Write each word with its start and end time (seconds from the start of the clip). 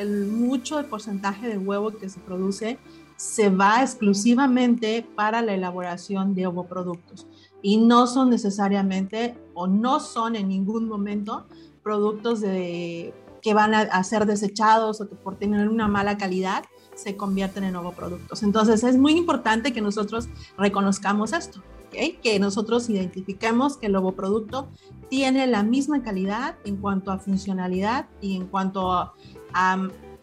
el 0.00 0.26
mucho 0.26 0.78
el 0.78 0.86
porcentaje 0.86 1.48
de 1.48 1.58
huevo 1.58 1.92
que 1.92 2.08
se 2.08 2.20
produce 2.20 2.78
se 3.16 3.50
va 3.50 3.82
exclusivamente 3.82 5.06
para 5.14 5.42
la 5.42 5.52
elaboración 5.52 6.34
de 6.34 6.46
ovoproductos 6.46 7.26
y 7.62 7.76
no 7.76 8.06
son 8.06 8.30
necesariamente 8.30 9.36
o 9.54 9.66
no 9.66 10.00
son 10.00 10.36
en 10.36 10.48
ningún 10.48 10.88
momento 10.88 11.46
productos 11.82 12.40
de, 12.40 13.12
que 13.42 13.54
van 13.54 13.74
a, 13.74 14.04
ser 14.04 14.26
desechados 14.26 15.00
o 15.00 15.08
que 15.08 15.16
por 15.16 15.36
tener 15.36 15.68
una 15.68 15.88
mala 15.88 16.16
calidad 16.16 16.64
se 16.94 17.16
convierten 17.16 17.64
en 17.64 17.76
ovoproductos. 17.76 18.42
Entonces 18.42 18.84
es 18.84 18.96
muy 18.96 19.12
importante 19.12 19.72
que 19.72 19.80
nosotros 19.80 20.28
reconozcamos 20.56 21.32
esto, 21.32 21.62
que 21.90 22.38
nosotros 22.38 22.88
identifiquemos 22.88 23.76
que 23.76 23.86
el 23.86 23.96
ovoproducto 23.96 24.68
tiene 25.08 25.46
la 25.46 25.62
misma 25.62 26.02
calidad 26.02 26.56
en 26.64 26.76
cuanto 26.76 27.10
a 27.10 27.18
funcionalidad 27.18 28.06
y 28.20 28.36
en 28.36 28.46
cuanto 28.46 28.92
a, 28.92 29.12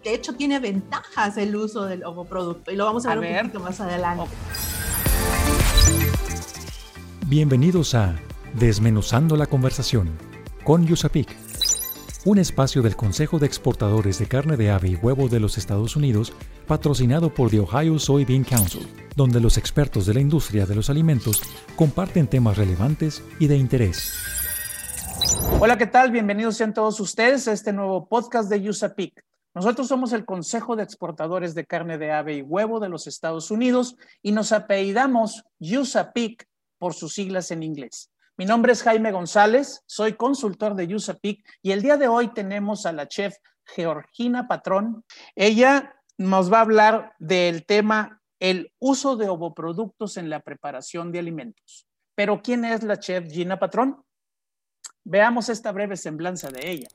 de 0.04 0.14
hecho 0.14 0.34
tiene 0.34 0.60
ventajas 0.60 1.38
el 1.38 1.56
uso 1.56 1.86
del 1.86 2.04
ovoproducto 2.04 2.72
y 2.72 2.76
lo 2.76 2.86
vamos 2.86 3.06
a, 3.06 3.16
ver, 3.16 3.44
un 3.44 3.52
poquito 3.52 3.64
más 3.64 3.80
adelante. 3.82 4.26
Bienvenidos 7.28 7.94
a 7.94 8.16
Desmenuzando 8.54 9.36
la 9.36 9.46
conversación 9.46 10.10
con 10.64 10.86
Yusapik, 10.86 11.30
un 12.28 12.40
espacio 12.40 12.82
del 12.82 12.98
Consejo 12.98 13.40
de 13.40 13.46
Exportadores 13.46 14.20
de 14.20 14.28
Carne 14.28 14.58
de 14.58 14.70
Ave 14.70 14.90
y 14.90 14.96
Huevo 14.96 15.30
de 15.30 15.40
los 15.40 15.58
Estados 15.58 15.96
Unidos, 15.96 16.34
patrocinado 16.68 17.34
por 17.34 17.50
the 17.50 17.62
Ohio 17.62 17.98
Soybean 18.00 18.44
Council, 18.44 18.86
donde 19.16 19.40
los 19.40 19.58
expertos 19.58 20.06
de 20.06 20.14
la 20.14 20.20
industria 20.20 20.66
de 20.66 20.76
los 20.76 20.90
alimentos 20.90 21.42
comparten 21.78 22.28
temas 22.28 22.58
relevantes 22.58 23.24
y 23.40 23.48
de 23.48 23.56
interés. 23.56 24.14
Hola, 25.62 25.78
¿qué 25.78 25.88
tal? 25.88 26.12
Bienvenidos 26.12 26.58
sean 26.58 26.74
todos 26.74 27.00
ustedes 27.00 27.48
a 27.48 27.54
este 27.54 27.72
nuevo 27.72 28.10
podcast 28.10 28.50
de 28.50 28.70
USAPIC. 28.70 29.24
Nosotros 29.56 29.88
somos 29.88 30.12
el 30.12 30.26
Consejo 30.26 30.76
de 30.76 30.84
Exportadores 30.84 31.56
de 31.56 31.66
Carne 31.66 31.98
de 31.98 32.12
Ave 32.12 32.34
y 32.36 32.42
Huevo 32.42 32.82
de 32.82 32.90
los 32.90 33.08
Estados 33.08 33.52
Unidos 33.52 33.96
y 34.22 34.34
nos 34.34 34.52
apellidamos 34.52 35.46
USAPIC 35.62 36.46
por 36.78 36.94
sus 36.94 37.14
siglas 37.14 37.52
en 37.52 37.64
inglés. 37.64 38.12
Mi 38.40 38.46
nombre 38.46 38.72
es 38.72 38.84
Jaime 38.84 39.12
González, 39.12 39.82
soy 39.88 40.14
consultor 40.14 40.76
de 40.76 40.94
USAPIC 40.94 41.44
y 41.64 41.72
el 41.72 41.82
día 41.82 41.98
de 41.98 42.08
hoy 42.08 42.28
tenemos 42.28 42.86
a 42.86 42.92
la 42.92 43.08
chef 43.08 43.36
Georgina 43.66 44.48
Patrón. 44.48 45.04
Ella 45.36 45.96
nos 46.20 46.54
va 46.54 46.60
a 46.60 46.62
hablar 46.62 47.14
del 47.18 47.66
tema 47.66 48.22
el 48.40 48.72
uso 48.78 49.18
de 49.18 49.28
ovoproductos 49.28 50.18
en 50.18 50.30
la 50.30 50.42
preparación 50.42 51.12
de 51.12 51.18
alimentos. 51.18 51.88
Pero 52.14 52.44
¿quién 52.44 52.64
es 52.64 52.84
la 52.84 53.00
chef 53.00 53.28
Gina 53.28 53.58
Patrón? 53.58 54.04
Veamos 55.04 55.50
esta 55.50 55.72
breve 55.72 55.98
semblanza 55.98 56.52
de 56.52 56.70
ella. 56.70 56.90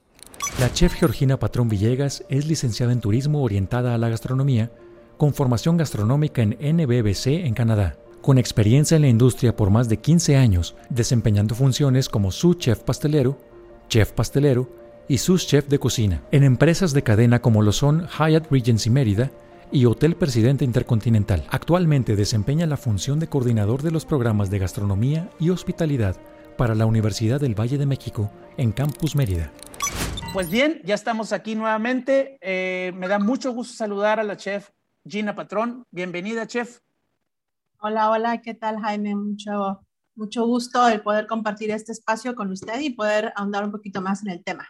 La 0.60 0.72
chef 0.72 0.94
Georgina 0.94 1.40
Patrón 1.40 1.68
Villegas 1.68 2.24
es 2.28 2.46
licenciada 2.46 2.92
en 2.92 3.00
turismo 3.00 3.42
orientada 3.42 3.96
a 3.96 3.98
la 3.98 4.10
gastronomía, 4.10 4.70
con 5.16 5.34
formación 5.34 5.76
gastronómica 5.76 6.40
en 6.40 6.50
NBBC 6.50 7.26
en 7.26 7.54
Canadá 7.54 7.96
con 8.22 8.38
experiencia 8.38 8.94
en 8.94 9.02
la 9.02 9.08
industria 9.08 9.54
por 9.54 9.70
más 9.70 9.88
de 9.88 9.98
15 9.98 10.36
años, 10.36 10.76
desempeñando 10.88 11.54
funciones 11.54 12.08
como 12.08 12.30
su 12.30 12.54
chef 12.54 12.78
pastelero, 12.78 13.36
chef 13.88 14.12
pastelero 14.12 14.70
y 15.08 15.18
sus 15.18 15.46
chef 15.46 15.68
de 15.68 15.80
cocina, 15.80 16.22
en 16.30 16.44
empresas 16.44 16.92
de 16.92 17.02
cadena 17.02 17.42
como 17.42 17.60
lo 17.62 17.72
son 17.72 18.06
Hyatt 18.06 18.50
Regency 18.50 18.88
Mérida 18.88 19.32
y 19.72 19.86
Hotel 19.86 20.14
Presidente 20.14 20.64
Intercontinental. 20.64 21.44
Actualmente 21.50 22.14
desempeña 22.14 22.66
la 22.66 22.76
función 22.76 23.18
de 23.18 23.26
coordinador 23.26 23.82
de 23.82 23.90
los 23.90 24.06
programas 24.06 24.50
de 24.50 24.60
gastronomía 24.60 25.28
y 25.40 25.50
hospitalidad 25.50 26.16
para 26.56 26.74
la 26.74 26.86
Universidad 26.86 27.40
del 27.40 27.58
Valle 27.58 27.76
de 27.76 27.86
México 27.86 28.30
en 28.56 28.70
Campus 28.70 29.16
Mérida. 29.16 29.52
Pues 30.32 30.48
bien, 30.48 30.80
ya 30.84 30.94
estamos 30.94 31.32
aquí 31.32 31.54
nuevamente. 31.56 32.38
Eh, 32.40 32.92
me 32.94 33.08
da 33.08 33.18
mucho 33.18 33.52
gusto 33.52 33.74
saludar 33.74 34.20
a 34.20 34.22
la 34.22 34.36
chef 34.36 34.70
Gina 35.06 35.34
Patrón. 35.34 35.84
Bienvenida, 35.90 36.46
chef. 36.46 36.80
Hola, 37.84 38.10
hola, 38.10 38.40
¿qué 38.40 38.54
tal 38.54 38.78
Jaime? 38.78 39.16
Mucho, 39.16 39.80
mucho 40.14 40.46
gusto 40.46 40.86
el 40.86 41.02
poder 41.02 41.26
compartir 41.26 41.72
este 41.72 41.90
espacio 41.90 42.36
con 42.36 42.52
usted 42.52 42.78
y 42.78 42.90
poder 42.90 43.32
ahondar 43.34 43.64
un 43.64 43.72
poquito 43.72 44.00
más 44.00 44.22
en 44.22 44.30
el 44.30 44.44
tema. 44.44 44.68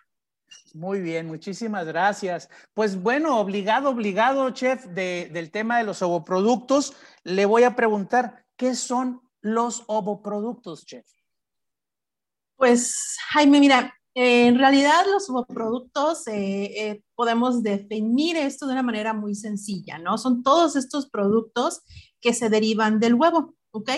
Muy 0.72 1.02
bien, 1.02 1.26
muchísimas 1.26 1.84
gracias. 1.84 2.48
Pues 2.72 3.02
bueno, 3.02 3.38
obligado, 3.38 3.90
obligado, 3.90 4.48
chef, 4.52 4.86
del 4.86 5.50
tema 5.50 5.76
de 5.76 5.84
los 5.84 6.00
ovoproductos, 6.00 6.94
le 7.22 7.44
voy 7.44 7.64
a 7.64 7.76
preguntar, 7.76 8.46
¿qué 8.56 8.74
son 8.74 9.20
los 9.42 9.84
ovoproductos, 9.88 10.86
chef? 10.86 11.04
Pues, 12.56 13.18
Jaime, 13.32 13.60
mira, 13.60 13.92
en 14.14 14.58
realidad 14.58 15.04
los 15.12 15.28
ovoproductos 15.28 16.26
eh, 16.28 16.64
eh, 16.76 17.02
podemos 17.14 17.62
definir 17.62 18.38
esto 18.38 18.66
de 18.66 18.72
una 18.72 18.82
manera 18.82 19.12
muy 19.12 19.34
sencilla, 19.34 19.98
¿no? 19.98 20.16
Son 20.16 20.42
todos 20.42 20.76
estos 20.76 21.10
productos 21.10 21.82
que 22.22 22.32
se 22.32 22.48
derivan 22.48 23.00
del 23.00 23.14
huevo, 23.14 23.54
¿ok? 23.72 23.90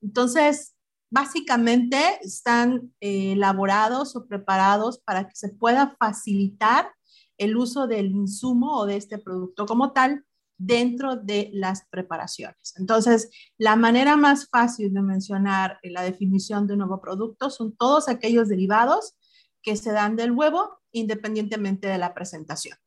Entonces, 0.00 0.74
básicamente 1.10 2.18
están 2.22 2.92
eh, 3.00 3.32
elaborados 3.32 4.16
o 4.16 4.26
preparados 4.26 4.98
para 4.98 5.28
que 5.28 5.36
se 5.36 5.50
pueda 5.50 5.94
facilitar 5.98 6.90
el 7.38 7.56
uso 7.56 7.86
del 7.86 8.06
insumo 8.06 8.78
o 8.78 8.86
de 8.86 8.96
este 8.96 9.18
producto 9.18 9.66
como 9.66 9.92
tal 9.92 10.24
dentro 10.58 11.16
de 11.16 11.50
las 11.52 11.86
preparaciones. 11.90 12.74
Entonces, 12.76 13.30
la 13.58 13.76
manera 13.76 14.16
más 14.16 14.48
fácil 14.48 14.92
de 14.92 15.02
mencionar 15.02 15.78
la 15.82 16.02
definición 16.02 16.66
de 16.66 16.72
un 16.72 16.80
nuevo 16.80 17.00
producto 17.00 17.50
son 17.50 17.76
todos 17.76 18.08
aquellos 18.08 18.48
derivados 18.48 19.14
que 19.62 19.76
se 19.76 19.92
dan 19.92 20.16
del 20.16 20.32
huevo 20.32 20.80
independientemente 20.92 21.88
de 21.88 21.98
la 21.98 22.14
presentación. 22.14 22.78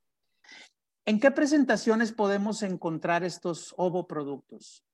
¿En 1.09 1.19
qué 1.19 1.31
presentaciones 1.31 2.11
podemos 2.11 2.61
encontrar 2.61 3.23
estos 3.23 3.73
ovoproductos? 3.77 4.85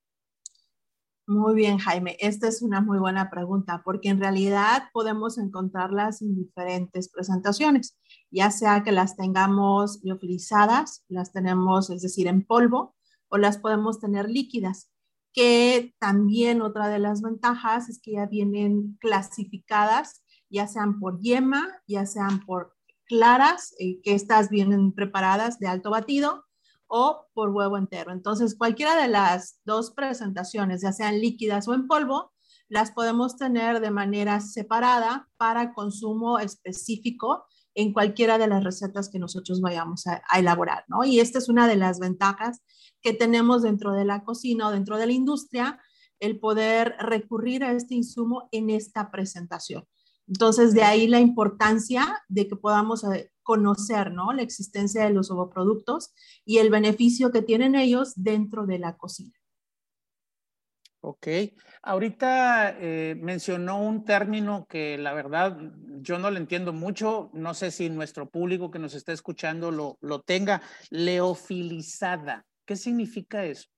Muy 1.27 1.55
bien, 1.55 1.77
Jaime. 1.77 2.15
Esta 2.21 2.47
es 2.47 2.61
una 2.61 2.79
muy 2.79 2.99
buena 2.99 3.29
pregunta 3.29 3.81
porque 3.83 4.07
en 4.07 4.21
realidad 4.21 4.83
podemos 4.93 5.37
encontrarlas 5.37 6.21
en 6.21 6.37
diferentes 6.37 7.09
presentaciones, 7.09 7.97
ya 8.31 8.49
sea 8.49 8.81
que 8.83 8.93
las 8.93 9.17
tengamos 9.17 9.99
liofilizadas, 10.03 11.03
las 11.09 11.33
tenemos, 11.33 11.89
es 11.89 12.01
decir, 12.01 12.27
en 12.27 12.45
polvo, 12.45 12.95
o 13.27 13.35
las 13.37 13.57
podemos 13.57 13.99
tener 13.99 14.29
líquidas, 14.29 14.89
que 15.33 15.95
también 15.99 16.61
otra 16.61 16.87
de 16.87 16.99
las 16.99 17.21
ventajas 17.21 17.89
es 17.89 17.99
que 18.01 18.13
ya 18.13 18.25
vienen 18.25 18.97
clasificadas, 19.01 20.23
ya 20.49 20.65
sean 20.69 20.97
por 20.97 21.19
yema, 21.19 21.67
ya 21.87 22.05
sean 22.05 22.45
por 22.45 22.74
claras, 23.07 23.73
eh, 23.79 24.01
que 24.01 24.13
estas 24.13 24.49
vienen 24.49 24.93
preparadas 24.93 25.59
de 25.59 25.67
alto 25.67 25.91
batido, 25.91 26.45
o 26.87 27.25
por 27.33 27.49
huevo 27.49 27.77
entero. 27.77 28.11
Entonces, 28.11 28.55
cualquiera 28.55 28.95
de 29.01 29.07
las 29.07 29.59
dos 29.65 29.91
presentaciones, 29.91 30.81
ya 30.81 30.93
sean 30.93 31.19
líquidas 31.19 31.67
o 31.67 31.73
en 31.73 31.87
polvo, 31.87 32.31
las 32.67 32.91
podemos 32.91 33.37
tener 33.37 33.79
de 33.79 33.91
manera 33.91 34.39
separada 34.41 35.27
para 35.37 35.73
consumo 35.73 36.39
específico 36.39 37.45
en 37.75 37.93
cualquiera 37.93 38.37
de 38.37 38.47
las 38.47 38.63
recetas 38.63 39.09
que 39.09 39.19
nosotros 39.19 39.61
vayamos 39.61 40.07
a, 40.07 40.21
elaborar, 40.37 40.85
¿no? 40.87 41.03
Y 41.03 41.19
esta 41.19 41.39
es 41.39 41.49
una 41.49 41.67
de 41.67 41.75
las 41.75 41.99
ventajas 41.99 42.61
que 43.01 43.13
tenemos 43.13 43.61
dentro 43.63 43.93
de 43.93 44.05
la 44.05 44.23
cocina 44.23 44.67
o 44.67 44.71
dentro 44.71 44.97
de 44.97 45.05
la 45.07 45.11
industria, 45.11 45.79
el 46.19 46.39
poder 46.39 46.95
recurrir 46.99 47.63
a 47.63 47.73
este 47.73 47.93
insumo 47.93 48.47
en 48.51 48.69
esta 48.69 49.11
presentación. 49.11 49.85
Entonces, 50.27 50.73
de 50.73 50.83
ahí 50.83 51.07
la 51.07 51.19
importancia 51.19 52.23
de 52.27 52.47
que 52.47 52.55
podamos 52.55 53.03
eh, 53.03 53.31
conocer 53.43 54.11
¿no? 54.11 54.33
la 54.33 54.41
existencia 54.41 55.03
de 55.03 55.11
los 55.11 55.29
ovoproductos 55.29 56.13
y 56.43 56.57
el 56.57 56.69
beneficio 56.69 57.31
que 57.31 57.43
tienen 57.43 57.75
ellos 57.75 58.13
dentro 58.15 58.65
de 58.65 58.79
la 58.79 58.97
cocina. 58.97 59.33
Ok, 61.07 61.27
ahorita 61.83 62.75
eh, 62.79 63.15
mencionó 63.21 63.79
un 63.79 64.05
término 64.05 64.65
que 64.67 64.97
la 64.97 65.13
verdad 65.13 65.55
yo 66.01 66.17
no 66.17 66.31
lo 66.31 66.37
entiendo 66.37 66.73
mucho, 66.73 67.29
no 67.33 67.53
sé 67.53 67.69
si 67.69 67.91
nuestro 67.91 68.27
público 68.27 68.71
que 68.71 68.79
nos 68.79 68.95
está 68.95 69.13
escuchando 69.13 69.69
lo, 69.69 69.99
lo 70.01 70.21
tenga, 70.21 70.63
leofilizada. 70.89 72.43
¿Qué 72.65 72.75
significa 72.75 73.45
eso? 73.45 73.69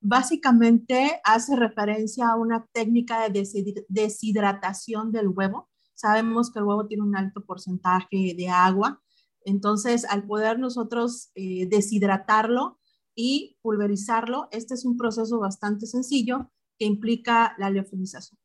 Básicamente 0.00 1.20
hace 1.24 1.56
referencia 1.56 2.28
a 2.28 2.36
una 2.36 2.64
técnica 2.70 3.28
de 3.28 3.44
deshidratación 3.88 5.10
del 5.10 5.28
huevo. 5.28 5.68
Sabemos 5.98 6.52
que 6.52 6.60
el 6.60 6.64
huevo 6.64 6.86
tiene 6.86 7.02
un 7.02 7.16
alto 7.16 7.44
porcentaje 7.44 8.34
de 8.36 8.48
agua 8.48 9.02
entonces, 9.48 10.04
al 10.04 10.26
poder 10.26 10.58
nosotros 10.58 11.30
eh, 11.34 11.66
deshidratarlo 11.68 12.78
y 13.14 13.56
pulverizarlo, 13.62 14.48
este 14.52 14.74
es 14.74 14.84
un 14.84 14.96
proceso 14.96 15.38
bastante 15.38 15.86
sencillo 15.86 16.50
que 16.78 16.84
implica 16.84 17.54
la 17.58 17.70
liofilización. 17.70 18.38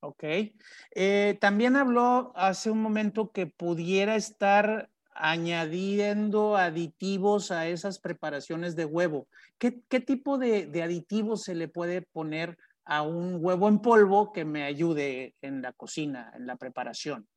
Ok. 0.00 0.24
Eh, 0.94 1.38
también 1.40 1.76
habló 1.76 2.32
hace 2.34 2.70
un 2.70 2.82
momento 2.82 3.30
que 3.30 3.46
pudiera 3.46 4.16
estar 4.16 4.90
añadiendo 5.12 6.56
aditivos 6.56 7.50
a 7.50 7.68
esas 7.68 7.98
preparaciones 7.98 8.74
de 8.74 8.86
huevo. 8.86 9.28
¿Qué, 9.58 9.70
tipo 10.00 10.38
de, 10.38 10.66
de, 10.66 10.82
aditivos 10.82 11.44
se 11.44 11.54
le 11.54 11.68
puede 11.68 12.02
poner 12.02 12.58
a 12.90 13.02
un 13.02 13.38
huevo 13.40 13.68
en 13.68 13.78
polvo 13.78 14.32
que 14.32 14.44
me 14.44 14.64
ayude 14.64 15.36
en 15.40 15.62
la 15.62 15.72
cocina, 15.72 16.32
en 16.36 16.44
la 16.44 16.56
preparación? 16.56 17.28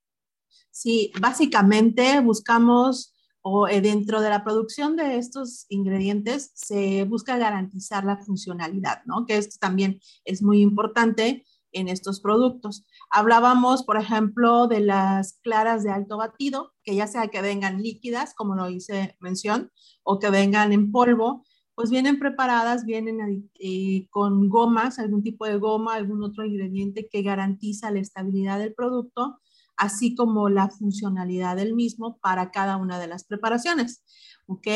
Sí, 0.72 1.12
básicamente 1.22 2.20
buscamos 2.22 3.14
o 3.44 3.68
eh, 3.68 3.80
dentro 3.80 4.20
de 4.22 4.30
la 4.30 4.44
producción 4.44 4.96
de 4.96 5.18
estos 5.18 5.68
ingredientes 5.70 6.52
se 6.56 7.04
busca 7.04 7.38
garantizar 7.38 8.04
la 8.04 8.18
funcionalidad, 8.18 9.04
¿no? 9.06 9.26
Que 9.28 9.38
esto 9.38 9.58
también 9.60 10.00
es 10.26 10.42
muy 10.42 10.62
importante 10.62 11.46
en 11.72 11.88
estos 11.88 12.20
productos. 12.20 12.84
Hablábamos, 13.12 13.84
por 13.84 13.98
ejemplo, 13.98 14.68
de 14.68 14.80
las 14.80 15.40
claras 15.44 15.84
de 15.84 15.92
alto 15.92 16.18
batido, 16.18 16.74
que 16.84 16.96
ya 16.96 17.06
sea 17.06 17.28
que 17.28 17.42
vengan 17.42 17.84
líquidas, 17.84 18.34
como 18.34 18.56
lo 18.56 18.70
hice 18.70 19.18
mención, 19.20 19.72
o 20.02 20.18
que 20.18 20.32
vengan 20.32 20.72
en 20.72 20.92
polvo, 20.92 21.44
pues 21.76 21.90
vienen 21.90 22.20
preparadas, 22.20 22.86
vienen 22.86 23.50
eh, 23.60 24.08
con 24.10 24.50
gomas, 24.50 25.00
algún 25.00 25.24
tipo 25.24 25.46
de 25.46 25.58
goma, 25.58 25.96
algún 25.96 26.24
otro 26.24 26.46
ingrediente 26.46 27.08
que 27.12 27.22
garantiza 27.24 27.92
la 27.92 28.00
estabilidad 28.00 28.60
del 28.60 28.74
producto, 28.74 29.40
así 29.76 30.16
como 30.16 30.50
la 30.50 30.70
funcionalidad 30.70 31.56
del 31.56 31.74
mismo 31.74 32.20
para 32.20 32.52
cada 32.52 32.78
una 32.78 33.00
de 33.00 33.08
las 33.08 33.24
preparaciones. 33.24 34.04
¿Ok? 34.46 34.68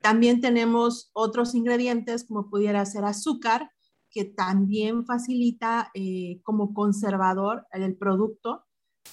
También 0.00 0.40
tenemos 0.40 1.10
otros 1.12 1.54
ingredientes 1.54 2.24
como 2.24 2.48
pudiera 2.48 2.84
ser 2.86 3.04
azúcar, 3.04 3.70
que 4.10 4.24
también 4.24 5.04
facilita 5.04 5.90
eh, 5.92 6.40
como 6.42 6.72
conservador 6.72 7.66
el 7.72 7.94
producto 7.96 8.64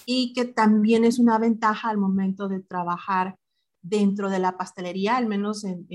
y 0.06 0.34
que 0.34 0.46
también 0.46 1.04
es 1.04 1.20
una 1.20 1.38
ventaja 1.38 1.90
al 1.90 1.98
momento 1.98 2.48
de 2.48 2.62
trabajar 2.62 3.38
dentro 3.86 4.30
de 4.30 4.40
la 4.40 4.58
pastelería, 4.58 5.16
al 5.16 5.28
menos 5.28 5.64
en, 5.64 5.86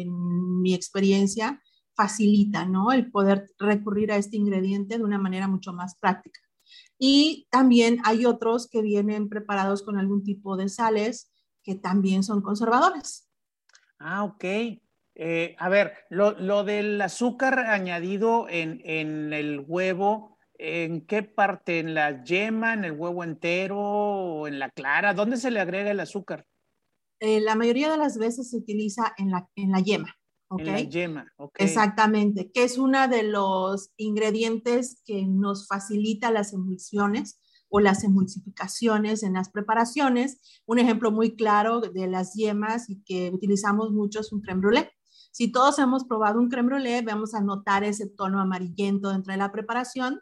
mi 0.60 0.74
experiencia, 0.74 1.60
facilita, 1.94 2.64
¿no? 2.64 2.92
El 2.92 3.10
poder 3.10 3.50
recurrir 3.58 4.12
a 4.12 4.16
este 4.16 4.36
ingrediente 4.36 4.96
de 4.96 5.04
una 5.04 5.18
manera 5.18 5.48
mucho 5.48 5.72
más 5.72 5.96
práctica. 5.98 6.40
Y 6.98 7.48
también 7.50 7.98
hay 8.04 8.26
otros 8.26 8.68
que 8.68 8.80
vienen 8.82 9.28
preparados 9.28 9.82
con 9.82 9.98
algún 9.98 10.22
tipo 10.22 10.56
de 10.56 10.68
sales 10.68 11.32
que 11.62 11.74
también 11.74 12.22
son 12.22 12.42
conservadores. 12.42 13.28
Ah, 13.98 14.24
ok. 14.24 14.44
Eh, 15.16 15.56
a 15.58 15.68
ver, 15.68 15.94
lo, 16.10 16.64
del 16.64 17.00
azúcar 17.02 17.58
añadido 17.58 18.46
en, 18.48 18.80
en, 18.84 19.32
el 19.32 19.64
huevo, 19.66 20.38
¿en 20.54 21.04
qué 21.06 21.22
parte? 21.22 21.80
¿En 21.80 21.94
la 21.94 22.22
yema, 22.22 22.74
en 22.74 22.84
el 22.84 22.92
huevo 22.92 23.24
entero 23.24 23.78
o 23.78 24.46
en 24.46 24.58
la 24.58 24.70
clara? 24.70 25.12
¿Dónde 25.12 25.36
se 25.36 25.50
le 25.50 25.60
agrega 25.60 25.90
el 25.90 26.00
azúcar? 26.00 26.46
Eh, 27.20 27.40
la 27.40 27.54
mayoría 27.54 27.90
de 27.90 27.98
las 27.98 28.16
veces 28.18 28.50
se 28.50 28.56
utiliza 28.56 29.12
en 29.18 29.30
la, 29.30 29.48
en 29.54 29.70
la 29.70 29.80
yema. 29.80 30.14
En 30.58 30.66
la 30.66 30.80
yema, 30.80 31.32
ok. 31.36 31.54
Exactamente, 31.58 32.50
que 32.50 32.64
es 32.64 32.76
uno 32.76 33.06
de 33.06 33.22
los 33.22 33.90
ingredientes 33.96 35.00
que 35.04 35.24
nos 35.24 35.68
facilita 35.68 36.32
las 36.32 36.52
emulsiones 36.52 37.38
o 37.68 37.78
las 37.78 38.02
emulsificaciones 38.02 39.22
en 39.22 39.34
las 39.34 39.50
preparaciones. 39.50 40.40
Un 40.66 40.80
ejemplo 40.80 41.12
muy 41.12 41.36
claro 41.36 41.80
de 41.80 42.08
las 42.08 42.34
yemas 42.34 42.90
y 42.90 43.02
que 43.04 43.30
utilizamos 43.30 43.92
mucho 43.92 44.20
es 44.20 44.32
un 44.32 44.40
creme 44.40 44.60
brûlée. 44.60 44.90
Si 45.30 45.52
todos 45.52 45.78
hemos 45.78 46.04
probado 46.04 46.40
un 46.40 46.48
creme 46.48 46.68
brûlée, 46.68 47.02
vamos 47.04 47.34
a 47.34 47.40
notar 47.40 47.84
ese 47.84 48.08
tono 48.08 48.40
amarillento 48.40 49.10
dentro 49.10 49.32
de 49.32 49.38
la 49.38 49.52
preparación 49.52 50.20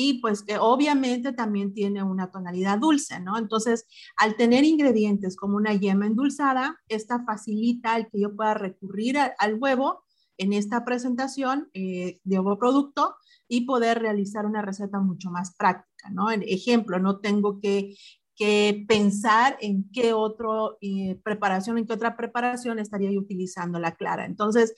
y 0.00 0.20
pues 0.20 0.42
que 0.42 0.58
obviamente 0.58 1.32
también 1.32 1.74
tiene 1.74 2.04
una 2.04 2.30
tonalidad 2.30 2.78
dulce, 2.78 3.18
¿no? 3.18 3.36
Entonces, 3.36 3.84
al 4.16 4.36
tener 4.36 4.62
ingredientes 4.62 5.34
como 5.34 5.56
una 5.56 5.74
yema 5.74 6.06
endulzada, 6.06 6.78
esta 6.86 7.24
facilita 7.24 7.96
el 7.96 8.06
que 8.08 8.20
yo 8.20 8.36
pueda 8.36 8.54
recurrir 8.54 9.18
al 9.18 9.54
huevo 9.54 10.04
en 10.36 10.52
esta 10.52 10.84
presentación 10.84 11.68
eh, 11.74 12.20
de 12.22 12.38
huevo 12.38 12.60
producto 12.60 13.16
y 13.48 13.62
poder 13.62 13.98
realizar 13.98 14.46
una 14.46 14.62
receta 14.62 15.00
mucho 15.00 15.32
más 15.32 15.56
práctica, 15.56 16.10
¿no? 16.12 16.30
En 16.30 16.44
ejemplo, 16.44 17.00
no 17.00 17.18
tengo 17.18 17.58
que, 17.60 17.96
pensar 18.86 19.58
en 19.60 19.90
qué 19.90 20.12
otra 20.12 20.46
eh, 20.80 21.18
preparación, 21.24 21.76
en 21.76 21.88
qué 21.88 21.94
otra 21.94 22.16
preparación 22.16 22.78
estaría 22.78 23.10
yo 23.10 23.18
utilizando 23.18 23.80
la 23.80 23.96
clara. 23.96 24.26
Entonces, 24.26 24.76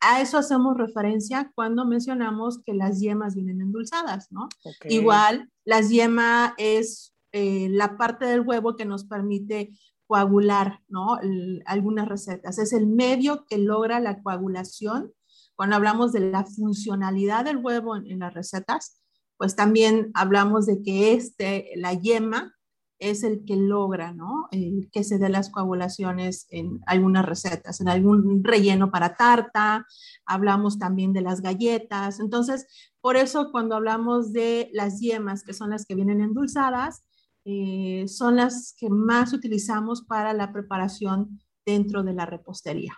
a 0.00 0.20
eso 0.20 0.38
hacemos 0.38 0.76
referencia 0.76 1.50
cuando 1.54 1.86
mencionamos 1.86 2.62
que 2.64 2.74
las 2.74 3.00
yemas 3.00 3.34
vienen 3.34 3.60
endulzadas, 3.60 4.30
¿no? 4.30 4.48
Igual, 4.84 5.50
la 5.64 5.80
yema 5.80 6.54
es 6.58 7.14
eh, 7.32 7.68
la 7.70 7.96
parte 7.96 8.26
del 8.26 8.42
huevo 8.42 8.76
que 8.76 8.84
nos 8.84 9.04
permite 9.04 9.72
coagular, 10.06 10.80
¿no? 10.88 11.18
algunas 11.66 12.08
recetas. 12.08 12.58
Es 12.58 12.72
el 12.72 12.86
medio 12.86 13.44
que 13.46 13.58
logra 13.58 13.98
la 14.00 14.22
coagulación. 14.22 15.12
Cuando 15.56 15.76
hablamos 15.76 16.12
de 16.12 16.20
la 16.20 16.44
funcionalidad 16.44 17.44
del 17.44 17.56
huevo 17.56 17.96
en, 17.96 18.06
en 18.10 18.20
las 18.20 18.34
recetas, 18.34 19.00
pues 19.36 19.56
también 19.56 20.10
hablamos 20.14 20.66
de 20.66 20.82
que 20.82 21.12
este, 21.12 21.70
la 21.76 21.92
yema, 21.94 22.55
es 22.98 23.22
el 23.22 23.44
que 23.44 23.56
logra, 23.56 24.12
¿no? 24.12 24.48
que 24.92 25.04
se 25.04 25.18
dé 25.18 25.28
las 25.28 25.50
coagulaciones 25.50 26.46
en 26.50 26.80
algunas 26.86 27.26
recetas, 27.26 27.80
en 27.80 27.88
algún 27.88 28.42
relleno 28.42 28.90
para 28.90 29.16
tarta, 29.16 29.86
hablamos 30.24 30.78
también 30.78 31.12
de 31.12 31.20
las 31.20 31.42
galletas. 31.42 32.20
Entonces, 32.20 32.66
por 33.00 33.16
eso 33.16 33.50
cuando 33.52 33.76
hablamos 33.76 34.32
de 34.32 34.70
las 34.72 35.00
yemas, 35.00 35.42
que 35.42 35.52
son 35.52 35.70
las 35.70 35.84
que 35.84 35.94
vienen 35.94 36.20
endulzadas, 36.20 37.02
eh, 37.44 38.06
son 38.08 38.36
las 38.36 38.74
que 38.78 38.90
más 38.90 39.32
utilizamos 39.32 40.02
para 40.02 40.32
la 40.32 40.52
preparación 40.52 41.40
dentro 41.64 42.02
de 42.02 42.14
la 42.14 42.26
repostería. 42.26 42.94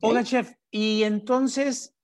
Hola, 0.00 0.24
chef. 0.24 0.52
Y 0.70 1.04
entonces, 1.04 1.94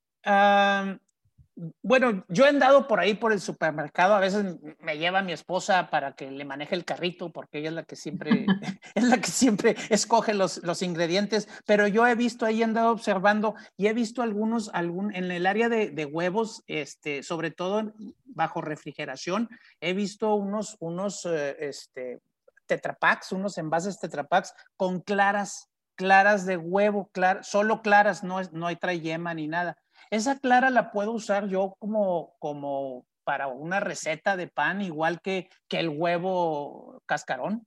bueno, 1.83 2.25
yo 2.29 2.45
he 2.45 2.49
andado 2.49 2.87
por 2.87 2.99
ahí 2.99 3.13
por 3.13 3.31
el 3.31 3.39
supermercado, 3.39 4.15
a 4.15 4.19
veces 4.19 4.57
me 4.79 4.97
lleva 4.97 5.21
mi 5.21 5.33
esposa 5.33 5.89
para 5.89 6.13
que 6.13 6.31
le 6.31 6.45
maneje 6.45 6.73
el 6.75 6.85
carrito, 6.85 7.31
porque 7.31 7.59
ella 7.59 7.69
es 7.69 7.75
la 7.75 7.83
que 7.83 7.95
siempre, 7.95 8.45
es 8.95 9.03
la 9.03 9.17
que 9.19 9.29
siempre 9.29 9.75
escoge 9.89 10.33
los, 10.33 10.63
los 10.63 10.81
ingredientes, 10.81 11.47
pero 11.65 11.87
yo 11.87 12.07
he 12.07 12.15
visto 12.15 12.45
ahí, 12.45 12.61
he 12.61 12.63
andado 12.63 12.91
observando 12.91 13.55
y 13.77 13.87
he 13.87 13.93
visto 13.93 14.21
algunos, 14.21 14.69
algún, 14.73 15.13
en 15.15 15.31
el 15.31 15.45
área 15.45 15.69
de, 15.69 15.91
de 15.91 16.05
huevos, 16.05 16.63
este, 16.67 17.21
sobre 17.21 17.51
todo 17.51 17.93
bajo 18.25 18.61
refrigeración, 18.61 19.49
he 19.79 19.93
visto 19.93 20.33
unos, 20.33 20.75
unos, 20.79 21.25
eh, 21.25 21.55
este, 21.59 22.21
tetrapacks, 22.65 23.31
unos 23.31 23.57
envases 23.57 23.99
tetrapacks 23.99 24.53
con 24.75 25.01
claras, 25.01 25.69
claras 25.95 26.45
de 26.45 26.57
huevo, 26.57 27.11
solo 27.41 27.81
claras, 27.83 28.23
no, 28.23 28.41
no 28.51 28.67
hay 28.67 28.77
trae 28.77 28.99
yema 28.99 29.33
ni 29.33 29.47
nada 29.47 29.77
esa 30.15 30.37
clara 30.37 30.69
la 30.69 30.91
puedo 30.91 31.11
usar 31.11 31.47
yo 31.47 31.75
como, 31.79 32.35
como 32.39 33.05
para 33.23 33.47
una 33.47 33.79
receta 33.79 34.37
de 34.37 34.47
pan, 34.47 34.81
igual 34.81 35.21
que, 35.21 35.49
que 35.67 35.79
el 35.79 35.89
huevo 35.89 37.01
cascarón. 37.05 37.65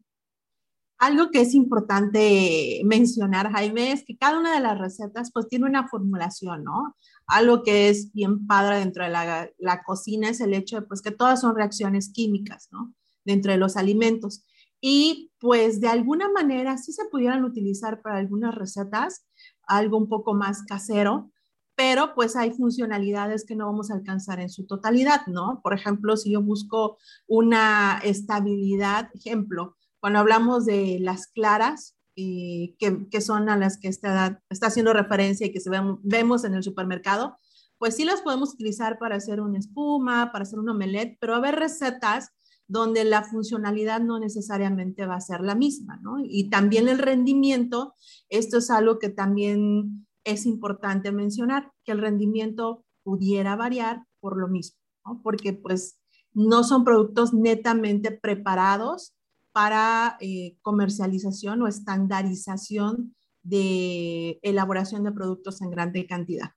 Algo 0.98 1.30
que 1.30 1.42
es 1.42 1.54
importante 1.54 2.80
mencionar, 2.84 3.50
Jaime, 3.52 3.92
es 3.92 4.04
que 4.04 4.16
cada 4.16 4.38
una 4.38 4.54
de 4.54 4.60
las 4.60 4.78
recetas 4.78 5.30
pues 5.32 5.48
tiene 5.48 5.66
una 5.66 5.88
formulación, 5.88 6.64
¿no? 6.64 6.96
Algo 7.26 7.62
que 7.62 7.90
es 7.90 8.12
bien 8.12 8.46
padre 8.46 8.78
dentro 8.78 9.04
de 9.04 9.10
la, 9.10 9.50
la 9.58 9.82
cocina 9.82 10.30
es 10.30 10.40
el 10.40 10.54
hecho 10.54 10.80
de 10.80 10.86
pues 10.86 11.02
que 11.02 11.10
todas 11.10 11.40
son 11.40 11.54
reacciones 11.54 12.12
químicas, 12.12 12.68
¿no? 12.70 12.94
Dentro 13.24 13.52
de 13.52 13.58
los 13.58 13.76
alimentos. 13.76 14.46
Y 14.80 15.32
pues 15.38 15.80
de 15.80 15.88
alguna 15.88 16.30
manera 16.30 16.78
sí 16.78 16.92
se 16.92 17.06
pudieran 17.06 17.44
utilizar 17.44 18.00
para 18.00 18.18
algunas 18.18 18.54
recetas, 18.54 19.26
algo 19.66 19.98
un 19.98 20.08
poco 20.08 20.32
más 20.32 20.62
casero, 20.62 21.30
pero 21.76 22.14
pues 22.14 22.34
hay 22.36 22.52
funcionalidades 22.52 23.44
que 23.44 23.54
no 23.54 23.66
vamos 23.66 23.90
a 23.90 23.94
alcanzar 23.94 24.40
en 24.40 24.48
su 24.48 24.66
totalidad, 24.66 25.26
¿no? 25.26 25.60
Por 25.62 25.74
ejemplo, 25.74 26.16
si 26.16 26.32
yo 26.32 26.42
busco 26.42 26.98
una 27.26 28.00
estabilidad, 28.02 29.10
ejemplo, 29.14 29.76
cuando 30.00 30.18
hablamos 30.18 30.64
de 30.64 30.98
las 31.00 31.26
claras, 31.26 31.96
eh, 32.16 32.74
que, 32.78 33.20
son 33.20 33.50
a 33.50 33.58
las 33.58 33.78
que 33.78 33.88
está, 33.88 34.42
está 34.48 34.68
haciendo 34.68 34.94
referencia 34.94 35.46
y 35.46 35.52
que 35.52 35.60
se 35.60 35.70
vemos 36.02 36.44
en 36.44 36.54
el 36.54 36.62
supermercado, 36.62 37.36
pues 37.76 37.96
sí 37.96 38.06
las 38.06 38.22
podemos 38.22 38.54
utilizar 38.54 38.98
para 38.98 39.16
hacer 39.16 39.42
una 39.42 39.58
espuma, 39.58 40.32
para 40.32 40.44
hacer 40.44 40.58
un 40.58 40.70
omelette, 40.70 41.18
pero 41.20 41.34
a 41.34 41.36
haber 41.36 41.56
recetas 41.56 42.30
donde 42.68 43.04
la 43.04 43.22
funcionalidad 43.22 44.00
no 44.00 44.18
necesariamente 44.18 45.04
va 45.04 45.16
a 45.16 45.20
ser 45.20 45.42
la 45.42 45.54
misma, 45.54 45.98
¿no? 46.02 46.16
Y 46.24 46.48
también 46.48 46.88
el 46.88 46.98
rendimiento, 46.98 47.94
esto 48.30 48.58
es 48.58 48.70
algo 48.70 48.98
que 48.98 49.10
también 49.10 50.06
es 50.26 50.44
importante 50.44 51.12
mencionar 51.12 51.70
que 51.84 51.92
el 51.92 52.00
rendimiento 52.00 52.84
pudiera 53.02 53.54
variar 53.56 54.02
por 54.20 54.38
lo 54.38 54.48
mismo, 54.48 54.78
porque 55.22 55.52
pues 55.52 55.98
no 56.34 56.64
son 56.64 56.84
productos 56.84 57.32
netamente 57.32 58.10
preparados 58.10 59.14
para 59.52 60.18
eh, 60.20 60.56
comercialización 60.60 61.62
o 61.62 61.68
estandarización 61.68 63.14
de 63.42 64.40
elaboración 64.42 65.04
de 65.04 65.12
productos 65.12 65.62
en 65.62 65.70
grande 65.70 66.06
cantidad. 66.06 66.50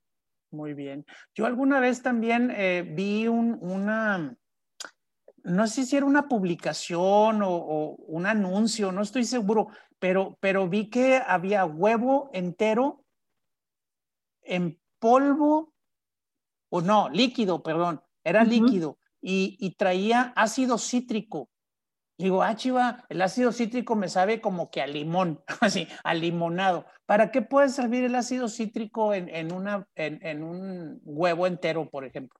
Muy 0.50 0.74
bien. 0.74 1.06
Yo 1.34 1.46
alguna 1.46 1.78
vez 1.78 2.02
también 2.02 2.50
eh, 2.52 2.82
vi 2.94 3.28
una, 3.28 4.36
no 5.44 5.66
sé 5.68 5.86
si 5.86 5.96
era 5.96 6.04
una 6.04 6.28
publicación 6.28 7.42
o, 7.42 7.50
o, 7.50 7.94
un 8.08 8.26
anuncio, 8.26 8.90
no 8.90 9.02
estoy 9.02 9.22
seguro, 9.22 9.68
pero, 10.00 10.36
pero 10.40 10.68
vi 10.68 10.90
que 10.90 11.22
había 11.24 11.64
huevo 11.64 12.30
entero 12.32 13.04
en 14.50 14.80
polvo, 14.98 15.72
o 16.70 16.80
no, 16.82 17.08
líquido, 17.08 17.62
perdón, 17.62 18.02
era 18.22 18.44
líquido 18.44 18.98
y, 19.22 19.74
traía 19.76 20.32
ácido 20.36 20.78
cítrico. 20.78 21.50
Digo, 22.18 22.42
ah, 22.42 22.54
chiva, 22.54 23.04
el 23.08 23.22
ácido 23.22 23.50
cítrico 23.50 23.96
me 23.96 24.08
sabe 24.08 24.42
como 24.42 24.70
que 24.70 24.82
a 24.82 24.86
limón, 24.86 25.42
así, 25.60 25.88
a 26.04 26.14
limonado. 26.14 26.84
¿Para 27.06 27.30
qué 27.30 27.40
puede 27.42 27.70
servir 27.70 28.04
el 28.04 28.14
ácido 28.14 28.48
cítrico 28.48 29.14
en, 29.14 29.52
una, 29.52 29.86
en, 29.94 30.42
un 30.42 31.00
huevo 31.04 31.46
entero, 31.46 31.88
por 31.88 32.04
ejemplo? 32.04 32.38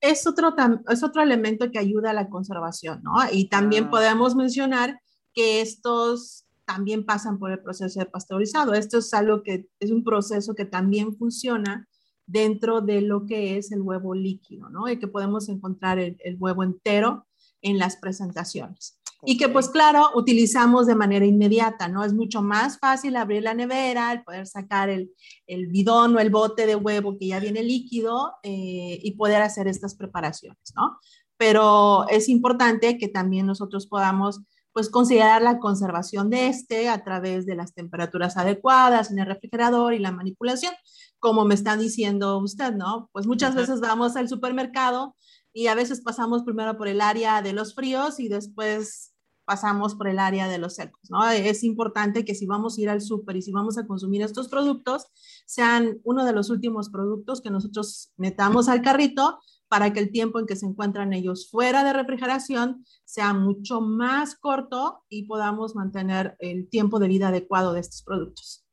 Es 0.00 0.26
otro, 0.26 0.54
es 0.90 1.02
otro 1.02 1.22
elemento 1.22 1.70
que 1.70 1.78
ayuda 1.78 2.10
a 2.10 2.14
la 2.14 2.28
conservación, 2.28 3.02
¿no? 3.02 3.12
Y 3.32 3.48
también 3.48 3.84
ah. 3.84 3.90
podemos 3.90 4.36
mencionar 4.36 5.00
que 5.32 5.62
estos 5.62 6.43
también 6.64 7.04
pasan 7.04 7.38
por 7.38 7.50
el 7.50 7.60
proceso 7.60 8.00
de 8.00 8.06
pasteurizado. 8.06 8.74
Esto 8.74 8.98
es 8.98 9.12
algo 9.14 9.42
que 9.42 9.68
es 9.80 9.90
un 9.90 10.04
proceso 10.04 10.54
que 10.54 10.64
también 10.64 11.16
funciona 11.16 11.88
dentro 12.26 12.80
de 12.80 13.00
lo 13.02 13.26
que 13.26 13.58
es 13.58 13.72
el 13.72 13.82
huevo 13.82 14.14
líquido, 14.14 14.70
¿no? 14.70 14.88
Y 14.88 14.98
que 14.98 15.08
podemos 15.08 15.48
encontrar 15.48 15.98
el, 15.98 16.16
huevo 16.38 16.62
entero 16.62 17.26
en 17.60 17.78
las 17.78 17.96
presentaciones. 17.96 18.98
Y 19.26 19.38
que 19.38 19.48
pues 19.48 19.70
claro, 19.70 20.08
utilizamos 20.14 20.86
de 20.86 20.94
manera 20.94 21.24
inmediata, 21.24 21.88
¿no? 21.88 22.04
Es 22.04 22.12
mucho 22.12 22.42
más 22.42 22.78
fácil 22.78 23.16
abrir 23.16 23.42
la 23.42 23.54
nevera, 23.54 24.12
el 24.12 24.22
poder 24.22 24.46
sacar 24.46 24.90
el, 24.90 25.10
el 25.46 25.68
bidón 25.68 26.14
o 26.16 26.20
el 26.20 26.30
bote 26.30 26.66
de 26.66 26.76
huevo 26.76 27.16
que 27.16 27.28
ya 27.28 27.40
viene 27.40 27.62
líquido 27.62 28.32
eh, 28.42 28.98
y 29.02 29.12
poder 29.12 29.40
hacer 29.40 29.66
estas 29.66 29.94
preparaciones, 29.94 30.72
¿no? 30.76 30.98
Pero 31.38 32.06
es 32.08 32.28
importante 32.28 32.98
que 32.98 33.08
también 33.08 33.46
nosotros 33.46 33.86
podamos 33.86 34.40
pues 34.74 34.90
considerar 34.90 35.40
la 35.40 35.60
conservación 35.60 36.30
de 36.30 36.48
este 36.48 36.88
a 36.88 37.04
través 37.04 37.46
de 37.46 37.54
las 37.54 37.74
temperaturas 37.74 38.36
adecuadas 38.36 39.12
en 39.12 39.20
el 39.20 39.26
refrigerador 39.26 39.94
y 39.94 40.00
la 40.00 40.10
manipulación, 40.10 40.74
como 41.20 41.44
me 41.44 41.54
están 41.54 41.78
diciendo 41.78 42.38
usted, 42.38 42.74
¿no? 42.74 43.08
Pues 43.12 43.26
muchas 43.26 43.54
veces 43.54 43.80
vamos 43.80 44.16
al 44.16 44.28
supermercado 44.28 45.14
y 45.52 45.68
a 45.68 45.76
veces 45.76 46.00
pasamos 46.00 46.42
primero 46.42 46.76
por 46.76 46.88
el 46.88 47.00
área 47.00 47.40
de 47.40 47.52
los 47.52 47.76
fríos 47.76 48.18
y 48.18 48.28
después 48.28 49.14
pasamos 49.44 49.94
por 49.94 50.08
el 50.08 50.18
área 50.18 50.48
de 50.48 50.58
los 50.58 50.74
secos, 50.74 51.08
¿no? 51.08 51.24
Es 51.30 51.62
importante 51.62 52.24
que 52.24 52.34
si 52.34 52.46
vamos 52.46 52.76
a 52.76 52.80
ir 52.80 52.90
al 52.90 53.00
súper 53.00 53.36
y 53.36 53.42
si 53.42 53.52
vamos 53.52 53.78
a 53.78 53.86
consumir 53.86 54.22
estos 54.22 54.48
productos, 54.48 55.06
sean 55.46 56.00
uno 56.02 56.24
de 56.24 56.32
los 56.32 56.50
últimos 56.50 56.90
productos 56.90 57.40
que 57.40 57.50
nosotros 57.50 58.10
metamos 58.16 58.68
al 58.68 58.82
carrito 58.82 59.38
para 59.74 59.92
que 59.92 59.98
el 59.98 60.12
tiempo 60.12 60.38
en 60.38 60.46
que 60.46 60.54
se 60.54 60.66
encuentran 60.66 61.12
ellos 61.12 61.50
fuera 61.50 61.82
de 61.82 61.92
refrigeración 61.92 62.86
sea 63.04 63.32
mucho 63.32 63.80
más 63.80 64.36
corto 64.36 65.02
y 65.08 65.26
podamos 65.26 65.74
mantener 65.74 66.36
el 66.38 66.68
tiempo 66.68 67.00
de 67.00 67.08
vida 67.08 67.26
adecuado 67.26 67.72
de 67.72 67.80
estos 67.80 68.04
productos. 68.04 68.64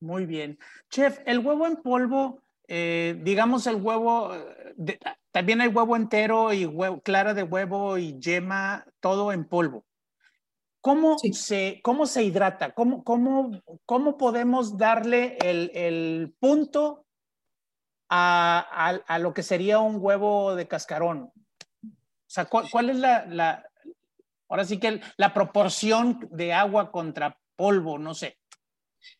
Muy 0.00 0.24
bien. 0.24 0.58
Chef, 0.88 1.18
el 1.26 1.40
huevo 1.40 1.66
en 1.66 1.76
polvo, 1.76 2.40
eh, 2.68 3.20
digamos 3.22 3.66
el 3.66 3.76
huevo, 3.76 4.30
también 5.30 5.60
hay 5.60 5.68
huevo 5.68 5.94
entero 5.94 6.54
y 6.54 6.64
huevo, 6.64 7.02
clara 7.02 7.34
de 7.34 7.42
huevo 7.42 7.98
y 7.98 8.18
yema, 8.18 8.86
todo 9.00 9.32
en 9.32 9.44
polvo. 9.44 9.84
¿Cómo, 10.80 11.18
se, 11.18 11.82
¿Cómo 11.82 12.06
se 12.06 12.24
hidrata? 12.24 12.72
¿Cómo, 12.72 13.04
cómo, 13.04 13.60
cómo 13.84 14.16
podemos 14.16 14.78
darle 14.78 15.36
el, 15.44 15.70
el 15.74 16.34
punto 16.40 17.05
a, 18.08 19.18
lo 19.20 19.34
que 19.34 19.42
sería 19.42 19.78
un 19.78 19.96
huevo 20.00 20.54
de 20.54 20.68
cascarón? 20.68 21.30
O 21.82 22.28
sea, 22.28 22.46
¿cuál, 22.46 22.90
es 22.90 22.96
la, 22.96 23.64
ahora 24.48 24.64
sí 24.64 24.78
que 24.78 25.00
la 25.16 25.32
proporción 25.32 26.28
de 26.30 26.52
agua 26.52 26.90
contra 26.90 27.38
polvo? 27.56 27.98
No 27.98 28.14
sé. 28.14 28.38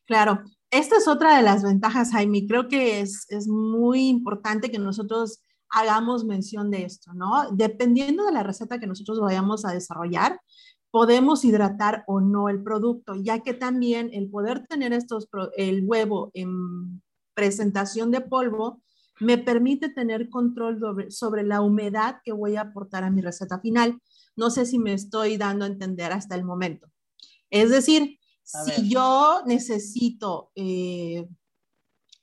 Claro, 0.05 0.43
esta 0.71 0.97
es 0.97 1.09
otra 1.09 1.37
de 1.37 1.43
las 1.43 1.63
ventajas, 1.63 2.13
Jaime. 2.13 2.47
Creo 2.47 2.69
que 2.69 3.01
es, 3.01 3.27
es 3.31 3.47
muy 3.49 4.09
importante 4.09 4.71
que 4.71 4.79
nosotros 4.79 5.41
hagamos 5.71 6.25
mención 6.25 6.71
de 6.71 6.85
esto, 6.85 7.13
¿no? 7.15 7.51
Dependiendo 7.53 8.25
de 8.25 8.33
la 8.33 8.43
receta 8.43 8.79
que 8.79 8.87
nosotros 8.87 9.21
vayamos 9.21 9.65
a 9.65 9.73
desarrollar, 9.73 10.41
podemos 10.91 11.45
hidratar 11.45 12.05
o 12.07 12.21
no 12.21 12.49
el 12.49 12.63
producto, 12.63 13.15
ya 13.17 13.41
que 13.41 13.55
también 13.55 14.11
el 14.13 14.31
poder 14.31 14.67
tener 14.67 14.93
estos, 14.93 15.29
el 15.57 15.85
huevo 15.85 16.31
en 16.35 17.03
presentación 17.37 18.11
de 18.11 18.23
polvo 18.23 18.83
me 19.21 19.39
permite 19.39 19.89
tener 19.91 20.29
control 20.29 20.81
sobre, 21.11 21.43
la 21.43 21.61
humedad 21.61 22.21
que 22.25 22.33
voy 22.33 22.57
a 22.57 22.63
aportar 22.63 23.05
a 23.05 23.11
mi 23.11 23.21
receta 23.21 23.61
final. 23.61 24.01
No 24.35 24.51
sé 24.51 24.67
si 24.67 24.79
me 24.79 24.93
estoy 24.93 25.37
dando 25.37 25.65
a 25.65 25.69
entender 25.69 26.13
hasta 26.13 26.35
el 26.35 26.45
momento. 26.45 26.89
Es 27.51 27.71
decir, 27.71 28.19
si 28.43 28.89
yo 28.89 29.43
necesito 29.47 30.51
eh, 30.55 31.29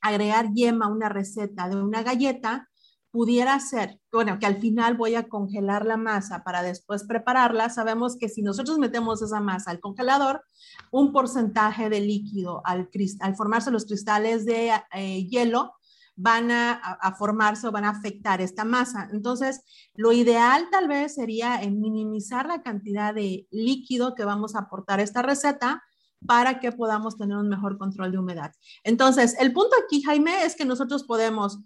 agregar 0.02 0.52
yema 0.54 0.86
a 0.86 0.90
una 0.90 1.10
receta 1.10 1.70
de 1.70 1.76
una 1.78 2.04
galleta, 2.04 2.70
pudiera 3.14 3.60
ser, 3.60 4.00
bueno, 4.12 4.40
que 4.40 4.48
al 4.48 4.58
final 4.58 4.98
voy 4.98 5.14
a 5.14 5.30
congelar 5.30 5.86
la 5.86 5.98
masa 5.98 6.44
para 6.44 6.64
después 6.64 7.04
prepararla. 7.04 7.70
Sabemos 7.70 8.18
que 8.18 8.28
si 8.28 8.42
nosotros 8.42 8.80
metemos 8.80 9.22
esa 9.22 9.40
masa 9.40 9.70
al 9.70 9.80
congelador, 9.80 10.44
un 10.90 11.14
porcentaje 11.14 11.92
de 11.92 12.02
líquido 12.02 12.64
al, 12.66 12.90
al 13.20 13.36
formarse 13.36 13.70
los 13.70 13.86
cristales 13.86 14.48
de 14.48 14.72
eh, 14.96 15.28
hielo 15.28 15.76
van 16.16 16.50
a, 16.50 17.16
formarse 17.20 17.68
o 17.68 17.72
van 17.72 17.86
a 17.86 17.92
afectar 17.92 18.42
esta 18.42 18.66
masa. 18.66 19.08
Entonces, 19.12 19.62
lo 19.94 20.12
ideal 20.12 20.70
tal 20.72 20.88
vez 20.88 21.14
sería 21.14 21.60
minimizar 21.70 22.48
la 22.48 22.64
cantidad 22.64 23.14
de 23.14 23.48
líquido 23.52 24.16
que 24.16 24.26
vamos 24.26 24.56
a 24.56 24.62
aportar 24.62 25.00
a 25.00 25.04
esta 25.04 25.22
receta 25.22 25.84
para 26.26 26.60
que 26.60 26.72
podamos 26.72 27.18
tener 27.18 27.38
un 27.38 27.50
mejor 27.50 27.78
control 27.78 28.12
de 28.12 28.18
humedad. 28.18 28.54
Entonces, 28.84 29.36
el 29.40 29.54
punto 29.54 29.76
aquí, 29.84 30.02
Jaime, 30.02 30.46
es 30.46 30.56
que 30.56 30.66
nosotros 30.66 31.04
podemos 31.04 31.60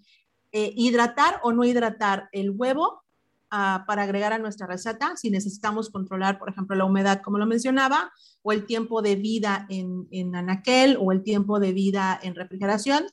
eh, 0.52 0.74
hidratar 0.76 1.40
o 1.44 1.52
no 1.52 1.64
hidratar 1.64 2.30
el 2.32 2.52
huevo 2.52 3.04
ah, 3.50 3.84
para 3.88 4.04
agregar 4.04 4.34
a 4.34 4.40
nuestra 4.40 4.68
receta, 4.68 5.16
si 5.18 5.30
necesitamos 5.30 5.90
controlar, 5.90 6.40
por 6.40 6.50
ejemplo, 6.50 6.76
la 6.76 6.86
humedad, 6.86 7.22
como 7.22 7.38
lo 7.38 7.46
mencionaba, 7.46 8.12
o 8.42 8.52
el 8.52 8.66
tiempo 8.66 9.02
de 9.02 9.16
vida 9.16 9.66
en, 9.70 10.08
en 10.12 10.36
anaquel 10.36 10.98
o 11.00 11.12
el 11.12 11.24
tiempo 11.24 11.60
de 11.60 11.74
vida 11.74 12.20
en 12.22 12.36
refrigeración. 12.36 13.06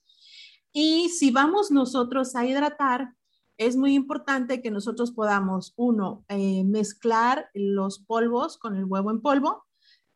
Y 0.73 1.11
si 1.11 1.31
vamos 1.31 1.71
nosotros 1.71 2.35
a 2.35 2.45
hidratar, 2.47 3.15
es 3.57 3.77
muy 3.77 3.95
importante 3.95 4.61
que 4.61 4.71
nosotros 4.71 5.13
podamos, 5.13 5.73
uno, 5.77 6.25
eh, 6.29 6.65
mezclar 6.65 7.49
los 7.55 8.01
polvos 8.01 8.59
con 8.59 8.77
el 8.77 8.85
huevo 8.85 9.11
en 9.11 9.21
polvo 9.21 9.65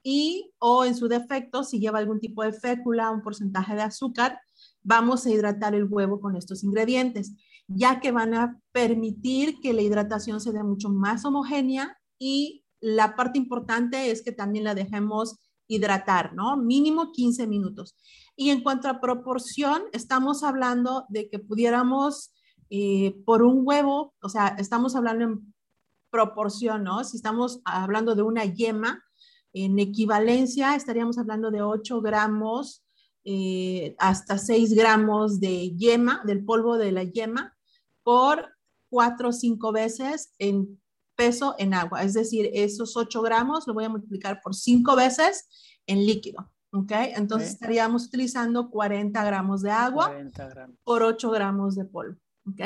y 0.03 0.53
o 0.59 0.85
en 0.85 0.97
su 0.97 1.09
defecto, 1.09 1.63
si 1.63 1.79
lleva 1.79 1.99
algún 1.99 2.21
tipo 2.21 2.43
de 2.43 2.53
fécula, 2.53 3.11
un 3.11 3.23
porcentaje 3.23 3.75
de 3.75 3.83
azúcar, 3.83 4.41
vamos 4.83 5.27
a 5.27 5.31
hidratar 5.31 5.75
el 5.75 5.85
huevo 5.85 6.21
con 6.21 6.37
estos 6.37 6.65
ingredientes, 6.65 7.35
ya 7.67 8.01
que 8.01 8.13
van 8.13 8.35
a 8.35 8.61
permitir 8.73 9.61
que 9.61 9.73
la 9.73 9.83
hidratación 9.83 10.41
se 10.41 10.53
dé 10.53 10.63
mucho 10.63 10.89
más 10.89 11.25
homogénea 11.25 11.99
y 12.19 12.65
la 12.81 13.17
parte 13.17 13.39
importante 13.39 14.11
es 14.11 14.23
que 14.23 14.33
también 14.33 14.65
la 14.65 14.75
dejemos 14.75 15.39
hidratar, 15.67 16.35
¿no? 16.35 16.57
Mínimo 16.57 17.13
15 17.13 17.47
minutos. 17.47 17.97
Y 18.37 18.51
en 18.51 18.63
cuanto 18.63 18.89
a 18.89 19.01
proporción, 19.01 19.83
estamos 19.93 20.43
hablando 20.43 21.05
de 21.09 21.29
que 21.29 21.39
pudiéramos 21.39 22.33
eh, 22.71 23.17
por 23.27 23.43
un 23.43 23.63
huevo, 23.65 24.15
o 24.23 24.29
sea, 24.29 24.49
estamos 24.59 24.97
hablando 24.97 25.25
en 25.25 25.55
proporción, 26.11 26.85
¿no? 26.85 27.05
Si 27.05 27.17
estamos 27.17 27.61
hablando 27.65 28.15
de 28.15 28.23
una 28.23 28.45
yema, 28.45 29.03
en 29.53 29.79
equivalencia 29.79 30.75
estaríamos 30.75 31.19
hablando 31.19 31.51
de 31.51 31.63
8 31.63 32.01
gramos 32.01 32.85
eh, 33.31 33.95
hasta 33.99 34.39
6 34.39 34.73
gramos 34.73 35.39
de 35.39 35.77
yema, 35.77 36.23
del 36.25 36.47
polvo 36.47 36.79
de 36.79 36.93
la 36.93 37.03
yema, 37.03 37.55
por 38.03 38.55
4 38.89 39.29
o 39.29 39.33
5 39.33 39.71
veces 39.71 40.33
en 40.39 40.81
peso 41.15 41.55
en 41.59 41.75
agua. 41.75 42.03
Es 42.05 42.15
decir, 42.15 42.49
esos 42.55 42.97
8 42.97 43.21
gramos 43.21 43.67
lo 43.67 43.75
voy 43.75 43.85
a 43.85 43.91
multiplicar 43.91 44.41
por 44.43 44.55
5 44.55 44.97
veces 44.97 45.47
en 45.87 46.07
líquido. 46.07 46.51
¿Ok? 46.73 46.91
Entonces 47.17 47.51
estaríamos 47.51 48.07
utilizando 48.07 48.71
40 48.71 49.23
gramos 49.23 49.61
de 49.61 49.73
agua 49.73 50.11
por 50.83 51.03
8 51.03 51.31
gramos 51.31 51.75
de 51.75 51.85
polvo. 51.85 52.17
¿Ok? 52.47 52.63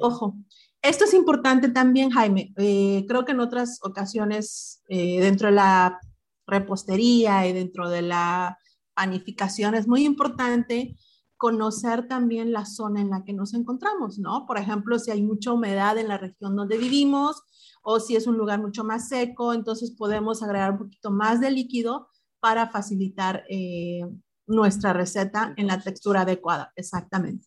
Ojo. 0.00 0.36
Esto 0.82 1.04
es 1.04 1.14
importante 1.14 1.70
también, 1.70 2.10
Jaime. 2.10 2.52
Eh, 2.58 3.06
creo 3.08 3.24
que 3.24 3.32
en 3.32 3.40
otras 3.40 3.78
ocasiones, 3.82 4.82
eh, 4.88 5.18
dentro 5.22 5.48
de 5.48 5.54
la 5.54 5.98
repostería 6.46 7.46
y 7.46 7.54
dentro 7.54 7.88
de 7.88 8.02
la 8.02 8.58
panificación, 8.94 9.74
es 9.74 9.86
muy 9.86 10.04
importante 10.04 10.96
conocer 11.36 12.08
también 12.08 12.52
la 12.52 12.64
zona 12.64 13.00
en 13.00 13.10
la 13.10 13.24
que 13.24 13.32
nos 13.32 13.54
encontramos, 13.54 14.18
¿no? 14.18 14.46
Por 14.46 14.58
ejemplo, 14.58 14.98
si 14.98 15.10
hay 15.10 15.22
mucha 15.22 15.52
humedad 15.52 15.98
en 15.98 16.08
la 16.08 16.18
región 16.18 16.56
donde 16.56 16.78
vivimos 16.78 17.42
o 17.82 18.00
si 18.00 18.16
es 18.16 18.26
un 18.26 18.38
lugar 18.38 18.60
mucho 18.60 18.82
más 18.82 19.08
seco, 19.08 19.52
entonces 19.52 19.90
podemos 19.90 20.42
agregar 20.42 20.72
un 20.72 20.78
poquito 20.78 21.10
más 21.10 21.40
de 21.40 21.50
líquido 21.50 22.08
para 22.40 22.70
facilitar 22.70 23.44
eh, 23.50 24.00
nuestra 24.46 24.92
receta 24.92 25.52
en 25.56 25.66
la 25.66 25.80
textura 25.80 26.22
adecuada. 26.22 26.72
Exactamente. 26.76 27.46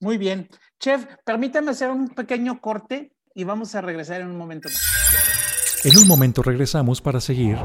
Muy 0.00 0.16
bien. 0.16 0.48
Chef, 0.80 1.06
permítame 1.24 1.70
hacer 1.70 1.90
un 1.90 2.08
pequeño 2.08 2.60
corte 2.60 3.14
y 3.34 3.44
vamos 3.44 3.74
a 3.74 3.80
regresar 3.80 4.20
en 4.20 4.28
un 4.28 4.36
momento 4.36 4.68
más. 4.68 5.84
En 5.84 5.98
un 5.98 6.08
momento 6.08 6.42
regresamos 6.42 7.02
para 7.02 7.20
seguir 7.20 7.58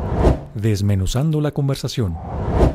desmenuzando 0.56 1.40
la 1.40 1.52
conversación 1.52 2.18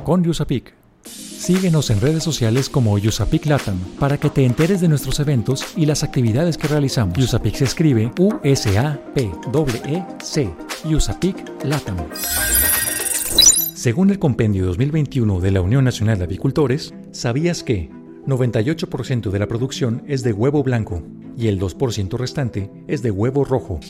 con 0.04 0.23
Yusapik. 0.23 0.75
Síguenos 1.04 1.90
en 1.90 2.00
redes 2.00 2.23
sociales 2.23 2.70
como 2.70 2.96
Yusapik 2.99 3.46
Latam 3.46 3.78
para 3.99 4.16
que 4.18 4.30
te 4.30 4.46
enteres 4.46 4.80
de 4.80 4.88
nuestros 4.88 5.18
eventos 5.20 5.64
y 5.76 5.87
las 5.87 6.02
actividades 6.02 6.56
que 6.56 6.68
realizamos. 6.68 7.18
Yusapik 7.18 7.56
se 7.56 7.64
escribe 7.64 8.12
U-S-A-P-E-C. 8.18 9.04
USAPIC 10.84 11.64
LATAM. 11.64 11.96
Según 13.75 14.11
el 14.11 14.18
Compendio 14.18 14.66
2021 14.66 15.40
de 15.40 15.50
la 15.50 15.61
Unión 15.62 15.84
Nacional 15.84 16.18
de 16.18 16.25
Avicultores, 16.25 16.94
¿sabías 17.11 17.62
que 17.62 17.90
98% 18.26 19.30
de 19.30 19.38
la 19.38 19.46
producción 19.46 20.02
es 20.06 20.23
de 20.23 20.32
huevo 20.32 20.62
blanco 20.62 21.02
y 21.37 21.49
el 21.49 21.58
2% 21.61 22.16
restante 22.16 22.70
es 22.87 23.02
de 23.02 23.11
huevo 23.11 23.44
rojo? 23.44 23.80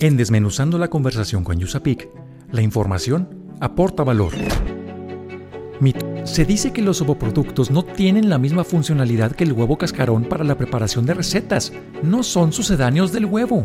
En 0.00 0.16
Desmenuzando 0.16 0.78
la 0.78 0.88
conversación 0.88 1.44
con 1.44 1.62
USAPIC, 1.62 2.08
la 2.50 2.62
información 2.62 3.28
aporta 3.60 4.02
valor. 4.02 4.32
Se 6.24 6.44
dice 6.44 6.72
que 6.72 6.82
los 6.82 7.00
ovoproductos 7.02 7.72
no 7.72 7.84
tienen 7.84 8.28
la 8.28 8.38
misma 8.38 8.62
funcionalidad 8.62 9.32
que 9.32 9.42
el 9.42 9.52
huevo 9.52 9.76
cascarón 9.76 10.24
para 10.24 10.44
la 10.44 10.56
preparación 10.56 11.04
de 11.04 11.14
recetas. 11.14 11.72
No 12.02 12.22
son 12.22 12.52
sucedáneos 12.52 13.12
del 13.12 13.26
huevo. 13.26 13.64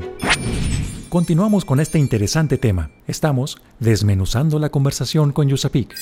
Continuamos 1.08 1.66
con 1.66 1.80
este 1.80 2.00
interesante 2.00 2.58
tema. 2.58 2.90
Estamos 3.06 3.62
desmenuzando 3.80 4.58
la 4.58 4.70
conversación 4.70 5.34
con 5.34 5.48
Yusapik. 5.48 5.94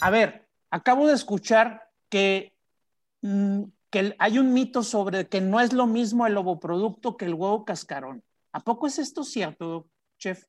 A 0.00 0.10
ver, 0.10 0.48
acabo 0.70 1.06
de 1.06 1.14
escuchar 1.14 1.88
que, 2.08 2.52
mm, 3.22 3.62
que 3.90 4.16
hay 4.18 4.38
un 4.38 4.52
mito 4.52 4.82
sobre 4.82 5.28
que 5.28 5.40
no 5.40 5.60
es 5.60 5.72
lo 5.72 5.86
mismo 5.86 6.26
el 6.26 6.36
ovoproducto 6.36 7.16
que 7.16 7.26
el 7.26 7.34
huevo 7.34 7.64
cascarón. 7.64 8.24
¿A 8.52 8.60
poco 8.60 8.88
es 8.88 8.98
esto 8.98 9.22
cierto, 9.22 9.88
chef? 10.18 10.44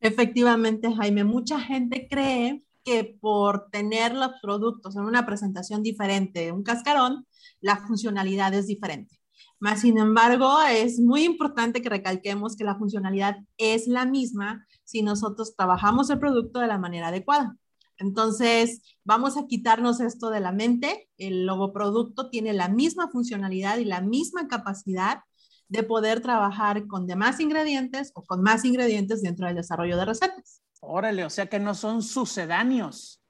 Efectivamente, 0.00 0.94
Jaime, 0.94 1.24
mucha 1.24 1.58
gente 1.58 2.06
cree 2.08 2.62
que 2.86 3.18
por 3.20 3.68
tener 3.70 4.14
los 4.14 4.30
productos 4.40 4.94
en 4.94 5.02
una 5.02 5.26
presentación 5.26 5.82
diferente, 5.82 6.52
un 6.52 6.62
cascarón, 6.62 7.26
la 7.60 7.84
funcionalidad 7.84 8.54
es 8.54 8.68
diferente. 8.68 9.18
Más 9.58 9.80
sin 9.80 9.98
embargo, 9.98 10.60
es 10.70 11.00
muy 11.00 11.24
importante 11.24 11.82
que 11.82 11.88
recalquemos 11.88 12.54
que 12.56 12.62
la 12.62 12.76
funcionalidad 12.76 13.38
es 13.58 13.88
la 13.88 14.06
misma 14.06 14.64
si 14.84 15.02
nosotros 15.02 15.56
trabajamos 15.56 16.10
el 16.10 16.20
producto 16.20 16.60
de 16.60 16.68
la 16.68 16.78
manera 16.78 17.08
adecuada. 17.08 17.56
Entonces, 17.98 18.82
vamos 19.02 19.36
a 19.36 19.46
quitarnos 19.48 19.98
esto 20.00 20.30
de 20.30 20.40
la 20.40 20.52
mente. 20.52 21.08
El 21.18 21.44
logoproducto 21.44 22.30
tiene 22.30 22.52
la 22.52 22.68
misma 22.68 23.08
funcionalidad 23.08 23.78
y 23.78 23.84
la 23.84 24.00
misma 24.00 24.46
capacidad 24.46 25.22
de 25.68 25.82
poder 25.82 26.20
trabajar 26.20 26.86
con 26.86 27.08
demás 27.08 27.40
ingredientes 27.40 28.12
o 28.14 28.22
con 28.22 28.42
más 28.42 28.64
ingredientes 28.64 29.22
dentro 29.22 29.46
del 29.48 29.56
desarrollo 29.56 29.96
de 29.96 30.04
recetas. 30.04 30.62
Órale, 30.80 31.24
o 31.24 31.30
sea 31.30 31.46
que 31.46 31.58
no 31.58 31.74
son 31.74 32.02
sucedáneos. 32.02 33.22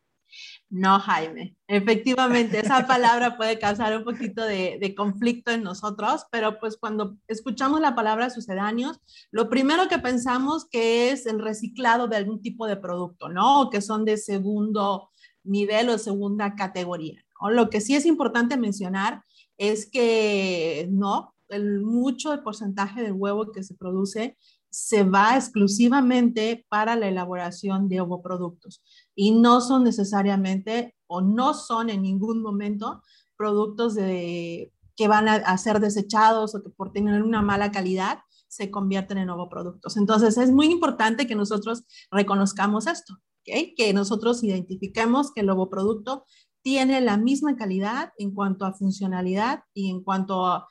No, 0.68 0.98
Jaime. 0.98 1.56
Efectivamente, 1.68 2.58
esa 2.58 2.86
palabra 2.86 3.36
puede 3.36 3.58
causar 3.58 3.96
un 3.96 4.04
poquito 4.04 4.44
de, 4.44 4.94
conflicto 4.96 5.52
en 5.52 5.62
nosotros, 5.62 6.26
pero 6.30 6.58
pues 6.58 6.76
cuando 6.76 7.16
escuchamos 7.28 7.80
la 7.80 7.94
palabra 7.94 8.30
sucedáneos, 8.30 9.00
lo 9.30 9.48
primero 9.48 9.88
que 9.88 9.98
pensamos 9.98 10.66
que 10.68 11.10
es 11.10 11.26
el 11.26 11.40
reciclado 11.40 12.08
de 12.08 12.16
algún 12.16 12.42
tipo 12.42 12.66
de 12.66 12.76
producto, 12.76 13.28
¿no? 13.28 13.62
O 13.62 13.70
que 13.70 13.80
son 13.80 14.04
de 14.04 14.16
segundo 14.16 15.10
nivel 15.44 15.88
o 15.90 15.98
segunda 15.98 16.54
categoría. 16.56 17.24
O 17.40 17.50
Lo 17.50 17.70
que 17.70 17.80
sí 17.80 17.94
es 17.94 18.06
importante 18.06 18.56
mencionar 18.56 19.22
es 19.58 19.88
que 19.88 20.88
no, 20.90 21.34
el 21.48 21.80
mucho 21.80 22.42
porcentaje 22.42 23.02
del 23.02 23.12
huevo 23.12 23.52
que 23.52 23.62
se 23.62 23.74
produce 23.74 24.36
se 24.76 25.04
va 25.04 25.36
exclusivamente 25.36 26.66
para 26.68 26.96
la 26.96 27.08
elaboración 27.08 27.88
de 27.88 28.02
ovoproductos 28.02 28.82
y 29.14 29.30
no 29.30 29.62
son 29.62 29.84
necesariamente 29.84 30.94
o 31.06 31.22
no 31.22 31.54
son 31.54 31.88
en 31.88 32.02
ningún 32.02 32.42
momento 32.42 33.00
productos 33.38 33.94
de, 33.94 34.74
que 34.94 35.08
van 35.08 35.28
a, 35.28 35.56
ser 35.56 35.80
desechados 35.80 36.54
o 36.54 36.62
que 36.62 36.68
por 36.68 36.92
tener 36.92 37.22
una 37.22 37.40
mala 37.40 37.72
calidad 37.72 38.18
se 38.48 38.70
convierten 38.70 39.16
en 39.16 39.30
ovoproductos. 39.30 39.96
Entonces 39.96 40.36
es 40.36 40.52
muy 40.52 40.66
importante 40.66 41.26
que 41.26 41.36
nosotros 41.36 41.84
reconozcamos 42.10 42.86
esto, 42.86 43.16
que 43.44 43.94
nosotros 43.94 44.44
identifiquemos 44.44 45.32
que 45.32 45.40
el 45.40 45.48
ovoproducto 45.48 46.26
tiene 46.60 47.00
la 47.00 47.16
misma 47.16 47.56
calidad 47.56 48.12
en 48.18 48.34
cuanto 48.34 48.66
a 48.66 48.74
funcionalidad 48.74 49.60
y 49.72 49.88
en 49.88 50.02
cuanto 50.02 50.44
a, 50.44 50.68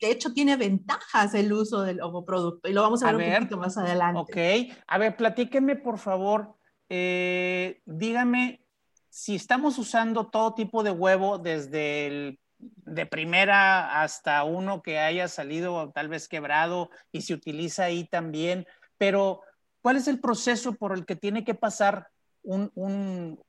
de 0.00 0.10
hecho 0.10 0.32
tiene 0.32 0.56
ventajas 0.56 1.34
el 1.34 1.52
uso 1.52 1.82
del 1.82 2.00
ovoproducto 2.00 2.68
y 2.68 2.72
lo 2.72 2.82
vamos 2.82 3.02
a, 3.02 3.12
ver, 3.12 3.28
un 3.28 3.34
poquito 3.34 3.56
más 3.56 3.78
adelante. 3.78 4.20
Ok, 4.20 4.76
a 4.86 4.98
ver, 4.98 5.16
platíqueme 5.16 5.76
por 5.76 5.98
favor, 5.98 6.54
eh, 6.88 7.80
dígame 7.84 8.64
si 9.08 9.34
estamos 9.34 9.78
usando 9.78 10.28
todo 10.28 10.54
tipo 10.54 10.82
de 10.82 10.90
huevo 10.90 11.38
desde 11.38 12.06
el 12.06 12.40
de 12.58 13.06
primera 13.06 14.02
hasta 14.02 14.42
uno 14.44 14.82
que 14.82 14.98
haya 14.98 15.28
salido 15.28 15.90
tal 15.94 16.08
vez 16.08 16.28
quebrado 16.28 16.90
y 17.12 17.22
se 17.22 17.34
utiliza 17.34 17.84
ahí 17.84 18.04
también, 18.04 18.66
pero 18.98 19.40
¿cuál 19.82 19.96
es 19.96 20.08
el 20.08 20.20
proceso 20.20 20.74
por 20.74 20.92
el 20.92 21.04
que 21.04 21.16
tiene 21.16 21.44
que 21.44 21.54
pasar 21.54 22.08
un, 22.42 22.70
un, 22.74 23.42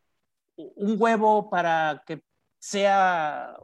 un 0.56 0.96
huevo 1.00 1.50
para 1.50 2.04
que 2.06 2.22
sea 2.60 3.56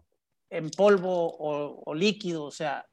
en 0.53 0.69
polvo 0.69 1.35
o, 1.37 1.95
líquido? 1.95 2.45
O 2.45 2.51
sea, 2.51 2.85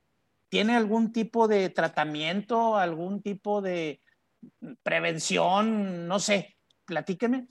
¿tiene 0.48 0.76
algún 0.76 1.12
tipo 1.12 1.46
de 1.46 1.68
tratamiento, 1.68 2.76
algún 2.76 3.22
tipo 3.22 3.60
de 3.60 4.00
prevención? 4.82 6.08
No 6.08 6.18
sé, 6.18 6.56
platíqueme. 6.86 7.46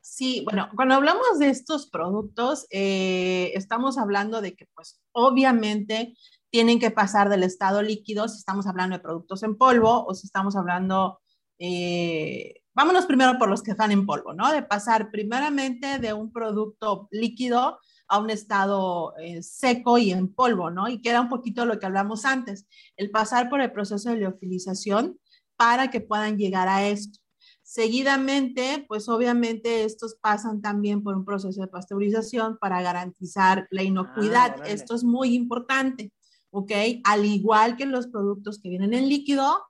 Sí, 0.00 0.42
bueno, 0.44 0.68
cuando 0.76 0.94
hablamos 0.94 1.38
de 1.38 1.48
estos 1.48 1.88
productos, 1.88 2.66
eh, 2.70 3.52
estamos 3.54 3.96
hablando 3.96 4.40
de 4.42 4.54
que, 4.54 4.66
pues, 4.74 5.00
obviamente 5.12 6.14
tienen 6.50 6.78
que 6.78 6.90
pasar 6.90 7.30
del 7.30 7.42
estado 7.42 7.82
líquido 7.82 8.28
si 8.28 8.38
estamos 8.38 8.66
hablando 8.66 8.96
de 8.96 9.02
productos 9.02 9.42
en 9.42 9.56
polvo 9.56 10.04
o 10.04 10.14
si 10.14 10.26
estamos 10.26 10.56
hablando, 10.56 11.20
eh, 11.58 12.62
vámonos 12.74 13.06
primero 13.06 13.38
por 13.38 13.48
los 13.48 13.62
que 13.62 13.70
están 13.70 13.92
en 13.92 14.04
polvo, 14.04 14.34
¿no? 14.34 14.52
De 14.52 14.62
pasar 14.62 15.10
primeramente 15.10 15.98
de 15.98 16.12
un 16.12 16.30
producto 16.30 17.08
líquido 17.10 17.78
a 18.08 18.18
un 18.18 18.30
estado 18.30 19.14
eh, 19.18 19.42
seco 19.42 19.98
y 19.98 20.12
en 20.12 20.32
polvo, 20.32 20.70
¿no? 20.70 20.88
Y 20.88 21.00
queda 21.00 21.20
un 21.20 21.28
poquito 21.28 21.64
lo 21.64 21.78
que 21.78 21.86
hablamos 21.86 22.24
antes, 22.24 22.66
el 22.96 23.10
pasar 23.10 23.48
por 23.48 23.60
el 23.60 23.72
proceso 23.72 24.10
de 24.10 24.16
liofilización 24.16 25.18
para 25.56 25.90
que 25.90 26.00
puedan 26.00 26.36
llegar 26.36 26.68
a 26.68 26.86
esto. 26.86 27.20
Seguidamente, 27.62 28.84
pues 28.88 29.08
obviamente 29.08 29.84
estos 29.84 30.16
pasan 30.16 30.60
también 30.60 31.02
por 31.02 31.16
un 31.16 31.24
proceso 31.24 31.62
de 31.62 31.68
pasteurización 31.68 32.58
para 32.58 32.82
garantizar 32.82 33.66
la 33.70 33.82
inocuidad. 33.82 34.56
Ah, 34.60 34.68
esto 34.68 34.94
es 34.94 35.02
muy 35.02 35.34
importante, 35.34 36.12
¿ok? 36.50 36.72
Al 37.04 37.24
igual 37.24 37.76
que 37.76 37.86
los 37.86 38.06
productos 38.06 38.60
que 38.60 38.68
vienen 38.68 38.92
en 38.92 39.08
líquido, 39.08 39.64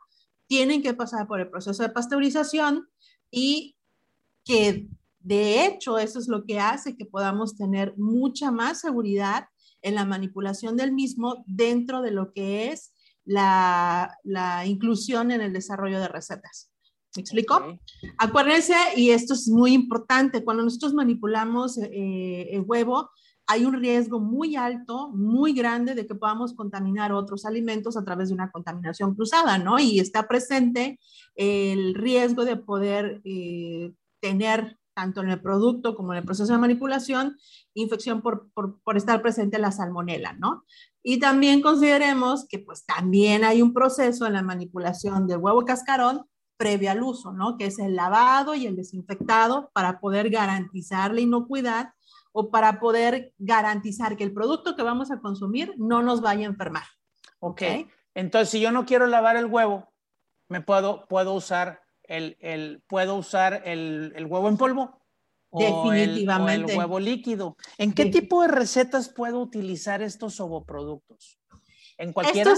tienen 0.47 0.83
que 0.83 0.95
pasar 0.95 1.27
por 1.27 1.41
el 1.41 1.49
proceso 1.49 1.83
de 1.83 1.89
pasteurización 1.89 2.89
y 3.31 3.77
que 4.45 4.89
de 5.25 5.65
hecho, 5.65 5.97
eso 5.97 6.19
es 6.19 6.29
lo 6.29 6.45
que 6.45 6.61
hace 6.61 6.99
que 6.99 7.07
podamos 7.07 7.57
tener 7.57 7.95
mucha 7.97 8.51
más 8.51 8.81
seguridad 8.83 9.47
en 9.81 9.95
la 9.95 10.05
manipulación 10.05 10.77
del 10.77 10.93
mismo 10.93 11.43
dentro 11.47 12.03
de 12.03 12.11
lo 12.11 12.35
que 12.35 12.69
es 12.69 12.93
la, 13.25 14.15
inclusión 14.67 15.31
en 15.31 15.41
el 15.41 15.55
desarrollo 15.55 15.99
de 15.99 16.09
recetas. 16.09 16.71
¿Me 17.17 17.23
explico? 17.23 17.79
Acuérdense, 18.19 18.75
y 18.97 19.11
esto 19.11 19.33
es 19.33 19.49
muy 19.49 19.73
importante, 19.73 20.45
cuando 20.45 20.63
nosotros 20.63 20.93
manipulamos 20.93 21.79
eh, 21.79 22.49
el 22.51 22.61
huevo, 22.67 23.09
hay 23.47 23.65
un 23.65 23.81
riesgo 23.81 24.21
muy 24.21 24.57
alto, 24.57 25.09
muy 25.09 25.55
grande 25.55 25.95
de 25.95 26.07
que 26.07 26.15
podamos 26.15 26.53
contaminar 26.53 27.15
otros 27.15 27.47
alimentos 27.47 27.97
a 27.97 28.05
través 28.05 28.29
de 28.29 28.35
una 28.35 28.51
contaminación 28.51 29.15
cruzada, 29.15 29.57
¿no? 29.57 29.79
Y 29.79 30.01
está 30.01 30.29
presente 30.29 30.99
el 31.35 31.95
riesgo 31.95 32.45
de 32.45 32.57
poder 32.57 33.23
eh, 33.25 33.95
tener 34.21 34.79
tanto 34.95 35.21
en 35.21 35.31
el 35.31 35.41
producto 35.41 35.95
como 35.95 36.13
en 36.13 36.19
el 36.19 36.25
proceso 36.25 36.53
de 36.53 36.59
manipulación, 36.59 37.37
infección 37.75 38.23
por, 38.23 38.51
por, 38.53 38.97
estar 38.97 39.21
presente 39.21 39.59
la 39.59 39.73
salmonela, 39.73 40.33
¿no? 40.35 40.65
Y 41.03 41.19
también 41.19 41.61
consideremos 41.61 42.47
que 42.49 42.61
pues 42.61 42.87
también 42.87 43.45
hay 43.45 43.61
un 43.61 43.75
proceso 43.75 44.27
en 44.27 44.33
la 44.33 44.43
manipulación 44.43 45.27
del 45.27 45.39
huevo 45.39 45.65
cascarón 45.65 46.25
previo 46.57 46.91
al 46.91 47.03
uso, 47.03 47.33
¿no? 47.33 47.57
Que 47.57 47.67
es 47.67 47.79
el 47.79 47.97
lavado 47.97 48.55
y 48.55 48.67
el 48.67 48.77
desinfectado 48.77 49.71
para 49.75 49.99
poder 50.01 50.31
garantizar 50.31 51.13
la 51.13 51.21
inocuidad 51.21 51.91
o 52.33 52.51
para 52.51 52.81
poder 52.81 53.33
garantizar 53.39 54.17
que 54.17 54.25
el 54.25 54.33
producto 54.33 54.75
que 54.75 54.83
vamos 54.83 55.11
a 55.11 55.21
consumir 55.21 55.75
no 55.77 56.03
nos 56.03 56.21
vaya 56.21 56.47
a 56.47 56.51
enfermar. 56.51 56.85
Ok. 57.39 57.63
Entonces, 58.15 58.51
si 58.51 58.61
yo 58.61 58.71
no 58.71 58.87
quiero 58.87 59.07
lavar 59.07 59.37
el 59.37 59.47
huevo, 59.47 59.93
me 60.49 60.61
puedo, 60.61 61.07
puedo 61.07 61.35
usar 61.35 61.84
el, 62.09 62.83
¿puedo 62.87 63.17
usar 63.17 63.63
el, 63.65 64.27
huevo 64.29 64.49
en 64.49 64.57
polvo? 64.57 65.01
Definitivamente. 65.53 66.73
O 66.73 66.75
el, 66.75 66.79
huevo 66.79 67.01
líquido. 67.01 67.57
¿En 67.79 67.93
qué 67.93 68.07
tipo 68.07 68.43
de 68.43 68.49
recetas 68.49 69.09
puedo 69.09 69.41
utilizar 69.41 70.03
estos 70.03 70.41
ovoproductos? 70.41 71.39
¿En 71.99 72.13
cualquiera? 72.13 72.55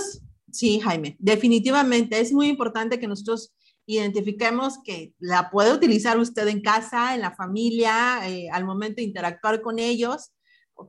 sí, 0.50 0.80
Jaime, 0.80 1.16
definitivamente. 1.18 2.20
Es 2.20 2.32
muy 2.32 2.48
importante 2.48 2.98
que 2.98 3.08
nosotros 3.08 3.54
identifiquemos 3.86 4.78
que 4.82 5.14
la 5.18 5.50
puede 5.50 5.72
utilizar 5.72 6.18
usted 6.18 6.48
en 6.48 6.60
casa, 6.60 7.14
en 7.14 7.20
la 7.20 7.34
familia, 7.34 8.28
eh, 8.28 8.48
al 8.50 8.64
momento 8.64 8.96
de 8.96 9.04
interactuar 9.04 9.62
con 9.62 9.78
ellos, 9.78 10.32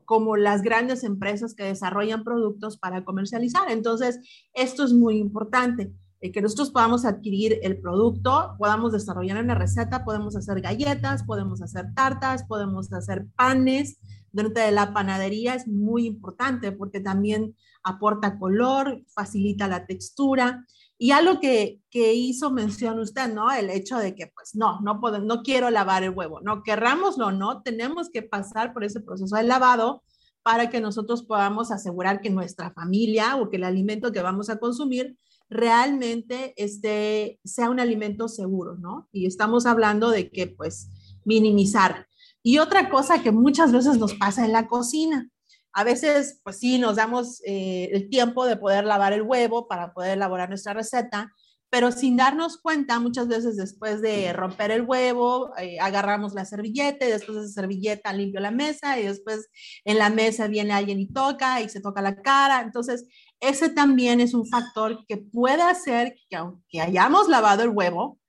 como 0.06 0.36
las 0.36 0.62
grandes 0.63 1.04
empresas 1.04 1.54
que 1.54 1.63
desarrollan 1.63 2.24
productos 2.24 2.78
para 2.78 3.06
comercializar. 3.06 3.70
Entonces, 3.70 4.20
esto 4.54 4.84
es 4.84 4.93
muy 4.93 5.17
importante. 5.17 5.91
Eh, 6.20 6.32
que 6.32 6.42
nosotros 6.42 6.72
podamos 6.72 7.06
adquirir 7.06 7.60
el 7.62 7.80
producto, 7.80 8.56
podamos 8.58 8.92
desarrollar 8.92 9.44
una 9.44 9.56
receta, 9.56 10.04
podemos 10.04 10.36
hacer 10.36 10.62
galletas, 10.62 11.24
podemos 11.24 11.62
hacer 11.62 11.94
tartas, 11.94 12.44
podemos 12.44 12.92
hacer 12.92 13.28
panes. 13.36 14.00
Dentro 14.32 14.64
de 14.64 14.72
la 14.72 14.94
panadería 14.94 15.54
es 15.56 15.68
muy 15.68 16.06
importante 16.06 16.72
porque 16.72 17.00
también 17.00 17.56
aporta 17.84 18.38
color, 18.40 19.04
facilita 19.08 19.68
la 19.68 19.86
textura. 19.86 20.66
Y 20.98 21.12
algo 21.12 21.40
que, 21.40 21.82
que 21.92 22.16
hizo 22.16 22.50
mención 22.50 23.00
usted, 23.00 23.32
¿no? 23.32 23.52
El 23.52 23.70
hecho 23.70 23.98
de 23.98 24.16
que, 24.16 24.32
pues, 24.34 24.56
no, 24.56 24.82
no, 24.82 25.00
puedo, 25.00 25.20
no 25.20 25.44
quiero 25.44 25.70
lavar 25.70 26.04
el 26.04 26.10
huevo, 26.10 26.42
no, 26.42 26.64
querrámoslo 26.64 27.32
no, 27.32 27.62
tenemos 27.62 28.10
que 28.10 28.24
pasar 28.24 28.74
por 28.74 28.84
ese 28.84 29.02
proceso 29.02 29.36
de 29.36 29.44
lavado 29.44 30.04
para 30.42 30.70
que 30.70 30.82
nosotros 30.82 31.24
podamos 31.24 31.72
asegurar 31.72 32.22
que 32.22 32.30
nuestra 32.32 32.72
familia 32.72 33.36
o 33.36 33.50
que 33.50 33.58
el 33.58 33.64
alimento 33.64 34.12
que 34.12 34.22
vamos 34.22 34.50
a 34.50 34.58
consumir 34.58 35.18
realmente 35.50 36.54
este, 36.58 37.40
sea 37.44 37.70
un 37.70 37.80
alimento 37.80 38.28
seguro, 38.28 38.76
¿no? 38.76 39.08
Y 39.12 39.26
estamos 39.26 39.66
hablando 39.66 40.10
de 40.10 40.30
que, 40.30 40.48
pues, 40.48 40.90
minimizar. 41.26 42.08
Y 42.44 42.60
otra 42.60 42.90
cosa 42.90 43.22
que 43.22 43.32
muchas 43.32 43.72
veces 43.72 43.98
nos 43.98 44.14
pasa 44.14 44.46
en 44.46 44.54
la 44.54 44.68
cocina, 44.68 45.30
a 45.74 45.84
veces, 45.84 46.42
pues 46.44 46.58
sí, 46.58 46.80
nos 46.80 46.96
damos 46.96 47.40
eh, 47.46 47.90
el 47.92 48.10
tiempo 48.10 48.46
de 48.46 48.58
poder 48.58 48.84
lavar 48.84 49.14
el 49.14 49.22
huevo 49.22 49.68
para 49.68 49.94
poder 49.94 50.14
elaborar 50.14 50.50
nuestra 50.50 50.74
receta, 50.74 51.32
pero 51.70 51.92
sin 51.92 52.16
darnos 52.16 52.58
cuenta, 52.58 53.00
muchas 53.00 53.28
veces 53.28 53.58
después 53.58 54.02
de 54.02 54.32
romper 54.34 54.72
el 54.72 54.84
huevo, 54.84 55.52
eh, 55.58 55.78
agarramos 55.80 56.34
la 56.34 56.46
servilleta 56.46 57.06
y 57.06 57.12
después 57.12 57.38
de 57.38 57.44
esa 57.44 57.54
servilleta 57.54 58.14
limpio 58.14 58.40
la 58.40 58.52
mesa 58.52 59.00
y 59.00 59.04
después 59.04 59.50
en 59.84 59.98
la 59.98 60.10
mesa 60.10 60.48
viene 60.48 60.74
alguien 60.74 61.00
y 61.00 61.08
toca 61.14 61.62
y 61.62 61.70
se 61.70 61.82
toca 61.82 62.02
la 62.02 62.22
cara. 62.22 62.62
Entonces, 62.62 63.06
ese 63.39 63.69
también 63.69 64.19
es 64.19 64.34
un 64.34 64.47
factor 64.47 65.06
que 65.08 65.17
puede 65.17 65.62
hacer 65.62 66.15
que 66.30 66.36
aunque 66.36 66.82
hayamos 66.82 67.28
lavado 67.28 67.63
el 67.63 67.69
huevo, 67.69 68.19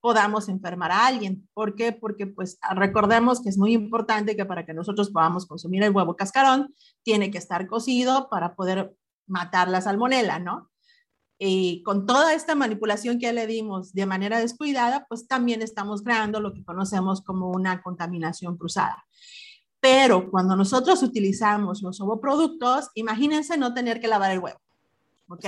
podamos 0.00 0.48
enfermar 0.48 0.90
a 0.90 1.06
alguien. 1.06 1.48
¿Por 1.54 1.76
qué? 1.76 1.92
Porque 1.92 2.26
pues 2.26 2.58
recordemos 2.74 3.40
que 3.40 3.48
es 3.48 3.56
muy 3.56 3.72
importante 3.72 4.36
que 4.36 4.44
para 4.44 4.66
que 4.66 4.74
nosotros 4.74 5.10
podamos 5.10 5.46
consumir 5.46 5.84
el 5.84 5.94
huevo 5.94 6.16
cascarón, 6.16 6.74
tiene 7.04 7.30
que 7.30 7.38
estar 7.38 7.66
cocido 7.68 8.28
para 8.28 8.56
poder 8.56 8.94
matar 9.26 9.68
la 9.68 9.80
salmonela, 9.80 10.40
¿no? 10.40 10.70
Y 11.38 11.82
con 11.84 12.06
toda 12.06 12.34
esta 12.34 12.54
manipulación 12.54 13.18
que 13.18 13.32
le 13.32 13.46
dimos 13.46 13.92
de 13.92 14.06
manera 14.06 14.38
descuidada, 14.38 15.06
pues 15.08 15.26
también 15.26 15.62
estamos 15.62 16.02
creando 16.02 16.40
lo 16.40 16.52
que 16.52 16.64
conocemos 16.64 17.22
como 17.22 17.50
una 17.50 17.82
contaminación 17.82 18.56
cruzada. 18.56 19.04
Pero 19.82 20.30
cuando 20.30 20.54
nosotros 20.54 21.02
utilizamos 21.02 21.82
los 21.82 22.00
ovoproductos, 22.00 22.90
imagínense 22.94 23.56
no 23.56 23.74
tener 23.74 24.00
que 24.00 24.06
lavar 24.06 24.30
el 24.30 24.38
huevo. 24.38 24.60
¿Ok? 25.26 25.44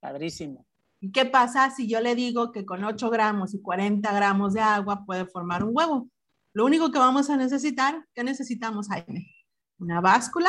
Padrísimo. 0.00 0.64
¿Y 0.98 1.12
qué 1.12 1.26
pasa 1.26 1.70
si 1.70 1.86
yo 1.86 2.00
le 2.00 2.14
digo 2.14 2.52
que 2.52 2.64
con 2.64 2.82
8 2.82 3.10
gramos 3.10 3.52
y 3.52 3.60
40 3.60 4.10
gramos 4.14 4.54
de 4.54 4.62
agua 4.62 5.04
puede 5.04 5.26
formar 5.26 5.62
un 5.62 5.76
huevo? 5.76 6.08
Lo 6.54 6.64
único 6.64 6.90
que 6.90 6.98
vamos 6.98 7.28
a 7.28 7.36
necesitar, 7.36 8.02
¿qué 8.14 8.24
necesitamos, 8.24 8.88
Jaime? 8.88 9.30
Una 9.78 10.00
báscula. 10.00 10.48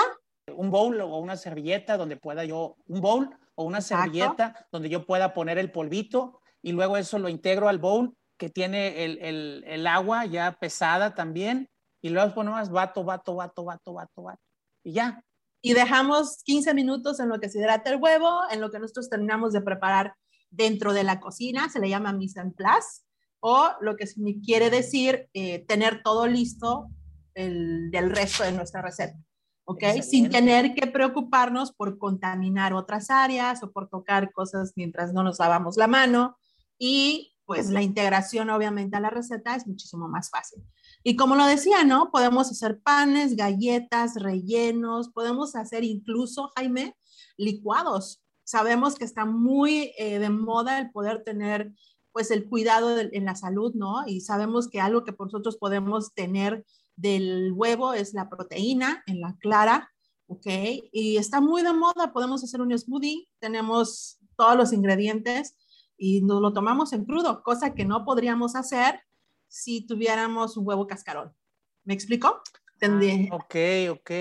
Un 0.56 0.72
bowl 0.72 1.02
o 1.02 1.18
una 1.18 1.36
servilleta 1.36 1.98
donde 1.98 2.16
pueda 2.16 2.46
yo, 2.46 2.78
un 2.88 3.02
bowl 3.02 3.30
o 3.56 3.66
una 3.66 3.82
servilleta 3.82 4.68
donde 4.72 4.88
yo 4.88 5.06
pueda 5.06 5.34
poner 5.34 5.58
el 5.58 5.70
polvito 5.74 6.40
y 6.62 6.72
luego 6.72 6.96
eso 6.96 7.20
lo 7.20 7.28
integro 7.28 7.68
al 7.68 7.80
bowl 7.80 8.16
que 8.38 8.50
tiene 8.50 9.04
el, 9.04 9.18
el, 9.18 9.66
el 9.68 9.86
agua 9.86 10.26
ya 10.26 10.54
pesada 10.54 11.14
también 11.14 11.68
y 12.08 12.10
luego 12.10 12.34
ponemos 12.34 12.70
vato, 12.70 13.04
vato, 13.04 13.36
vato, 13.36 13.66
vato, 13.66 13.94
vato, 13.94 14.24
vato. 14.24 14.42
Y 14.84 14.94
ya. 14.94 15.24
Y 15.62 15.74
dejamos 15.74 16.42
15 16.44 16.74
minutos 16.74 17.20
en 17.20 17.28
lo 17.28 17.40
que 17.40 17.50
se 17.50 17.60
hidrata 17.60 17.90
el 17.90 18.02
huevo, 18.02 18.42
en 18.50 18.62
lo 18.62 18.72
que 18.72 18.80
nosotros 18.80 19.10
terminamos 19.10 19.52
de 19.52 19.62
preparar 19.62 20.16
dentro 20.50 20.94
de 20.94 21.04
la 21.04 21.20
cocina, 21.20 21.68
se 21.70 21.80
le 21.80 21.90
llama 21.90 22.14
mise 22.14 22.40
en 22.40 22.54
place, 22.54 23.02
o 23.42 23.72
lo 23.82 23.98
que 23.98 24.06
quiere 24.44 24.70
decir 24.70 25.30
eh, 25.34 25.66
tener 25.68 26.02
todo 26.02 26.28
listo 26.28 26.88
el, 27.34 27.92
del 27.92 28.10
resto 28.16 28.44
de 28.44 28.54
nuestra 28.54 28.82
receta. 28.82 29.18
¿ok? 29.66 29.84
Sin 30.02 30.30
tener 30.30 30.74
que 30.74 30.88
preocuparnos 30.88 31.74
por 31.74 31.98
contaminar 31.98 32.74
otras 32.74 33.10
áreas 33.10 33.62
o 33.64 33.72
por 33.72 33.90
tocar 33.90 34.32
cosas 34.32 34.72
mientras 34.78 35.12
no 35.12 35.24
nos 35.24 35.40
lavamos 35.40 35.76
la 35.76 35.88
mano. 35.88 36.38
Y 36.80 37.36
pues 37.46 37.70
la 37.70 37.82
integración 37.82 38.50
obviamente 38.50 38.96
a 38.96 39.02
la 39.02 39.10
receta 39.10 39.56
es 39.56 39.68
muchísimo 39.68 40.08
más 40.08 40.30
fácil. 40.30 40.64
Y 41.08 41.16
como 41.16 41.38
lo 41.38 41.46
decía, 41.46 41.86
¿no? 41.86 42.12
Podemos 42.12 42.52
hacer 42.52 42.82
panes, 42.82 43.38
galletas, 43.38 44.16
rellenos, 44.16 45.08
podemos 45.08 45.56
hacer 45.56 45.86
incluso, 45.86 46.52
Jaime, 46.58 46.98
licuados. 47.38 48.22
Sabemos 48.44 48.96
que 48.96 49.06
está 49.06 49.24
muy 49.24 49.94
eh, 49.98 50.20
de 50.20 50.30
moda 50.30 50.80
el 50.80 50.92
poder 50.92 51.24
tener 51.24 51.72
pues 52.12 52.30
el 52.30 52.50
cuidado 52.50 53.00
en 53.00 53.24
la 53.24 53.36
salud, 53.36 53.74
¿no? 53.74 54.06
Y 54.06 54.20
sabemos 54.20 54.68
que 54.68 54.82
algo 54.82 55.06
que 55.06 55.16
nosotros 55.18 55.56
podemos 55.56 56.14
tener 56.14 56.66
del 56.98 57.54
huevo 57.54 57.94
es 57.94 58.14
la 58.14 58.28
proteína 58.28 59.02
en 59.08 59.22
la 59.22 59.38
clara, 59.40 59.90
¿ok? 60.28 60.48
Y 60.92 61.16
está 61.16 61.40
muy 61.40 61.62
de 61.62 61.72
moda, 61.72 62.12
podemos 62.12 62.44
hacer 62.44 62.60
un 62.60 62.78
smoothie, 62.78 63.30
tenemos 63.40 64.20
todos 64.36 64.58
los 64.58 64.74
ingredientes 64.74 65.56
y 65.98 66.22
nos 66.22 66.42
lo 66.42 66.52
tomamos 66.52 66.92
en 66.92 67.06
crudo, 67.06 67.44
cosa 67.44 67.74
que 67.74 67.86
no 67.86 68.04
podríamos 68.04 68.58
hacer 68.58 69.00
si 69.48 69.86
tuviéramos 69.86 70.58
un 70.58 70.68
huevo 70.68 70.88
cascarón. 70.88 71.36
¿Me 71.84 71.94
explico? 71.94 72.42
Ah, 72.82 73.00
ok, 73.32 73.56
ok. 73.92 74.12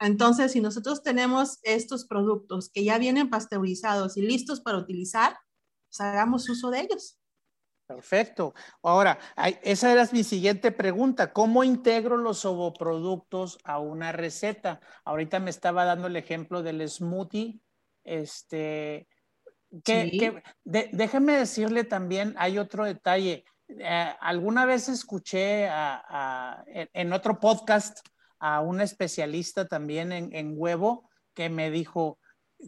Entonces, 0.00 0.52
si 0.52 0.60
nosotros 0.60 1.02
tenemos 1.02 1.58
estos 1.62 2.06
productos 2.06 2.70
que 2.70 2.84
ya 2.84 2.98
vienen 2.98 3.28
pasteurizados 3.28 4.16
y 4.16 4.22
listos 4.22 4.60
para 4.60 4.78
utilizar, 4.78 5.36
pues 5.88 6.00
hagamos 6.00 6.48
uso 6.48 6.70
de 6.70 6.80
ellos. 6.80 7.18
Perfecto. 7.86 8.54
Ahora, 8.82 9.18
esa 9.62 9.90
era 9.90 10.08
mi 10.12 10.22
siguiente 10.22 10.70
pregunta. 10.70 11.32
¿Cómo 11.32 11.64
integro 11.64 12.16
los 12.16 12.44
ovoproductos 12.44 13.58
a 13.64 13.80
una 13.80 14.12
receta? 14.12 14.80
Ahorita 15.04 15.40
me 15.40 15.50
estaba 15.50 15.84
dando 15.84 16.06
el 16.06 16.16
ejemplo 16.16 16.62
del 16.62 16.88
smoothie. 16.88 17.60
Este, 18.04 19.08
que, 19.84 20.42
déjeme 20.64 21.32
decirle 21.32 21.82
también, 21.82 22.34
hay 22.38 22.58
otro 22.58 22.84
detalle. 22.84 23.44
Eh, 23.78 24.14
alguna 24.20 24.64
vez 24.64 24.88
escuché 24.88 25.68
en, 26.66 27.12
otro 27.12 27.38
podcast 27.38 28.00
a 28.38 28.60
un 28.60 28.80
especialista 28.80 29.68
también 29.68 30.12
en, 30.12 30.54
huevo 30.56 31.08
que 31.34 31.48
me 31.48 31.70
dijo 31.70 32.18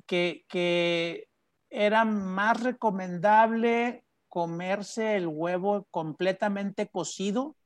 que, 0.07 1.29
era 1.75 2.05
más 2.05 2.63
recomendable 2.63 4.05
comerse 4.29 5.17
el 5.17 5.27
huevo 5.27 5.87
completamente 5.91 6.87
cocido 6.87 7.57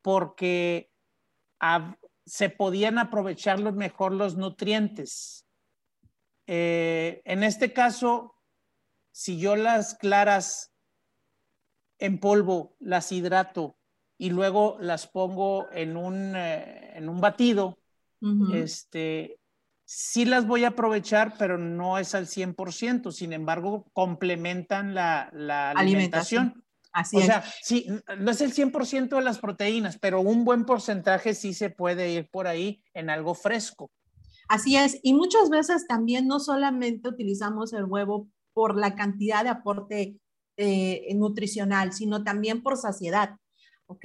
porque 0.00 0.90
se 2.24 2.48
podían 2.48 2.98
aprovechar 2.98 3.60
mejor 3.74 4.12
los 4.12 4.36
nutrientes. 4.36 5.46
Eh, 6.46 7.20
en 7.26 7.42
este 7.42 7.74
caso, 7.74 8.34
si 9.12 9.38
yo 9.38 9.56
las 9.56 9.94
claras 9.94 10.73
en 11.98 12.18
polvo, 12.18 12.76
las 12.80 13.12
hidrato 13.12 13.76
y 14.18 14.30
luego 14.30 14.76
las 14.80 15.06
pongo 15.06 15.66
en 15.72 15.96
un, 15.96 16.34
eh, 16.36 16.96
en 16.96 17.08
un 17.08 17.20
batido, 17.20 17.78
este, 18.54 19.38
sí 19.84 20.24
las 20.24 20.46
voy 20.46 20.64
a 20.64 20.68
aprovechar, 20.68 21.34
pero 21.38 21.58
no 21.58 21.98
es 21.98 22.14
al 22.14 22.26
100%. 22.26 23.12
Sin 23.12 23.32
embargo, 23.32 23.86
complementan 23.92 24.94
la, 24.94 25.28
alimentación. 25.76 26.64
Así 26.92 27.16
o 27.16 27.22
sea, 27.22 27.44
sí, 27.60 27.86
no 28.18 28.30
es 28.30 28.40
el 28.40 28.54
100% 28.54 29.16
de 29.16 29.22
las 29.22 29.40
proteínas, 29.40 29.98
pero 29.98 30.20
un 30.20 30.44
buen 30.44 30.64
porcentaje 30.64 31.34
sí 31.34 31.52
se 31.52 31.68
puede 31.68 32.10
ir 32.10 32.30
por 32.30 32.46
ahí 32.46 32.82
en 32.94 33.10
algo 33.10 33.34
fresco. 33.34 33.90
Así 34.48 34.76
es, 34.76 35.00
y 35.02 35.12
muchas 35.14 35.50
veces 35.50 35.86
también 35.88 36.28
no 36.28 36.38
solamente 36.38 37.08
utilizamos 37.08 37.72
el 37.72 37.84
huevo 37.84 38.28
por 38.52 38.78
la 38.78 38.94
cantidad 38.94 39.42
de 39.42 39.50
aporte 39.50 40.16
eh, 40.56 41.06
nutricional, 41.14 41.92
sino 41.92 42.24
también 42.24 42.62
por 42.62 42.76
saciedad, 42.76 43.36
¿ok? 43.86 44.04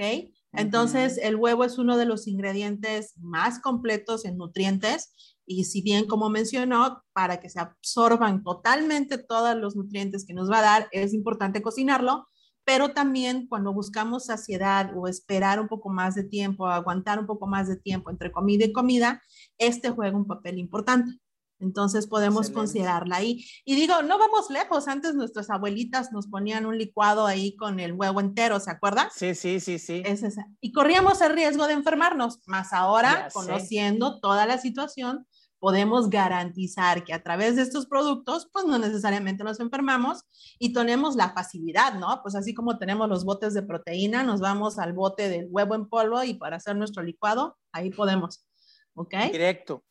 Entonces, 0.54 1.20
el 1.22 1.36
huevo 1.36 1.64
es 1.64 1.78
uno 1.78 1.96
de 1.96 2.06
los 2.06 2.28
ingredientes 2.28 3.14
más 3.18 3.60
completos 3.60 4.26
en 4.26 4.38
nutrientes 4.38 5.14
y 5.46 5.66
si 5.66 5.82
bien, 5.82 6.08
como 6.08 6.30
mencionó, 6.30 7.04
para 7.14 7.40
que 7.40 7.50
se 7.50 7.60
absorban 7.60 8.44
totalmente 8.44 9.18
todos 9.18 9.56
los 9.56 9.76
nutrientes 9.76 10.26
que 10.26 10.34
nos 10.34 10.50
va 10.50 10.60
a 10.60 10.64
dar, 10.64 10.90
es 10.92 11.14
importante 11.14 11.62
cocinarlo, 11.62 12.28
pero 12.64 12.90
también 12.90 13.48
cuando 13.48 13.74
buscamos 13.74 14.26
saciedad 14.26 14.92
o 14.96 15.08
esperar 15.08 15.60
un 15.60 15.68
poco 15.68 15.90
más 15.90 16.16
de 16.16 16.24
tiempo, 16.24 16.68
aguantar 16.68 17.20
un 17.20 17.26
poco 17.26 17.48
más 17.48 17.68
de 17.68 17.78
tiempo 17.78 18.12
entre 18.12 18.32
comida 18.32 18.66
y 18.66 18.72
comida, 18.72 19.22
este 19.58 19.90
juega 19.90 20.18
un 20.18 20.28
papel 20.28 20.60
importante. 20.60 21.20
Entonces 21.60 22.08
podemos 22.08 22.50
considerarla 22.50 23.18
ahí. 23.18 23.46
Y 23.66 23.76
digo, 23.76 24.02
no 24.02 24.18
vamos 24.18 24.50
lejos. 24.50 24.88
Antes 24.88 25.16
nuestras 25.16 25.50
abuelitas 25.50 26.12
nos 26.12 26.28
ponían 26.28 26.66
un 26.66 26.78
licuado 26.78 27.26
ahí 27.26 27.56
con 27.56 27.80
el 27.80 27.94
huevo 27.94 28.20
entero, 28.20 28.60
¿se 28.60 28.72
acuerdan? 28.72 29.10
Sí, 29.14 29.36
sí, 29.36 29.60
sí, 29.60 29.78
sí. 29.78 30.02
Es 30.06 30.24
esa. 30.24 30.48
Y 30.62 30.72
corríamos 30.72 31.22
el 31.22 31.34
riesgo 31.34 31.68
de 31.68 31.74
enfermarnos, 31.74 32.40
más 32.48 32.74
ahora, 32.74 33.30
conociendo 33.34 34.20
toda 34.20 34.46
la 34.46 34.58
situación, 34.58 35.28
podemos 35.60 36.10
garantizar 36.10 37.04
que 37.04 37.14
a 37.14 37.22
través 37.22 37.58
de 37.58 37.64
estos 37.64 37.86
productos, 37.86 38.50
pues 38.52 38.66
no 38.66 38.80
necesariamente 38.80 39.44
nos 39.44 39.60
enfermamos 39.60 40.24
y 40.58 40.74
tenemos 40.74 41.16
la 41.16 41.34
facilidad, 41.34 41.96
¿no? 41.96 42.22
Pues 42.22 42.36
así 42.36 42.54
como 42.54 42.78
tenemos 42.78 43.10
los 43.10 43.26
botes 43.26 43.54
de 43.54 43.64
proteína, 43.64 44.24
nos 44.24 44.40
vamos 44.40 44.80
al 44.80 44.94
bote 44.94 45.28
del 45.28 45.48
huevo 45.50 45.76
en 45.76 45.90
polvo 45.90 46.24
y 46.24 46.36
para 46.36 46.58
hacer 46.58 46.76
nuestro 46.78 47.04
licuado, 47.04 47.58
ahí 47.74 47.92
podemos, 47.92 48.48
¿ok? 48.94 49.16
Directo. 49.32 49.84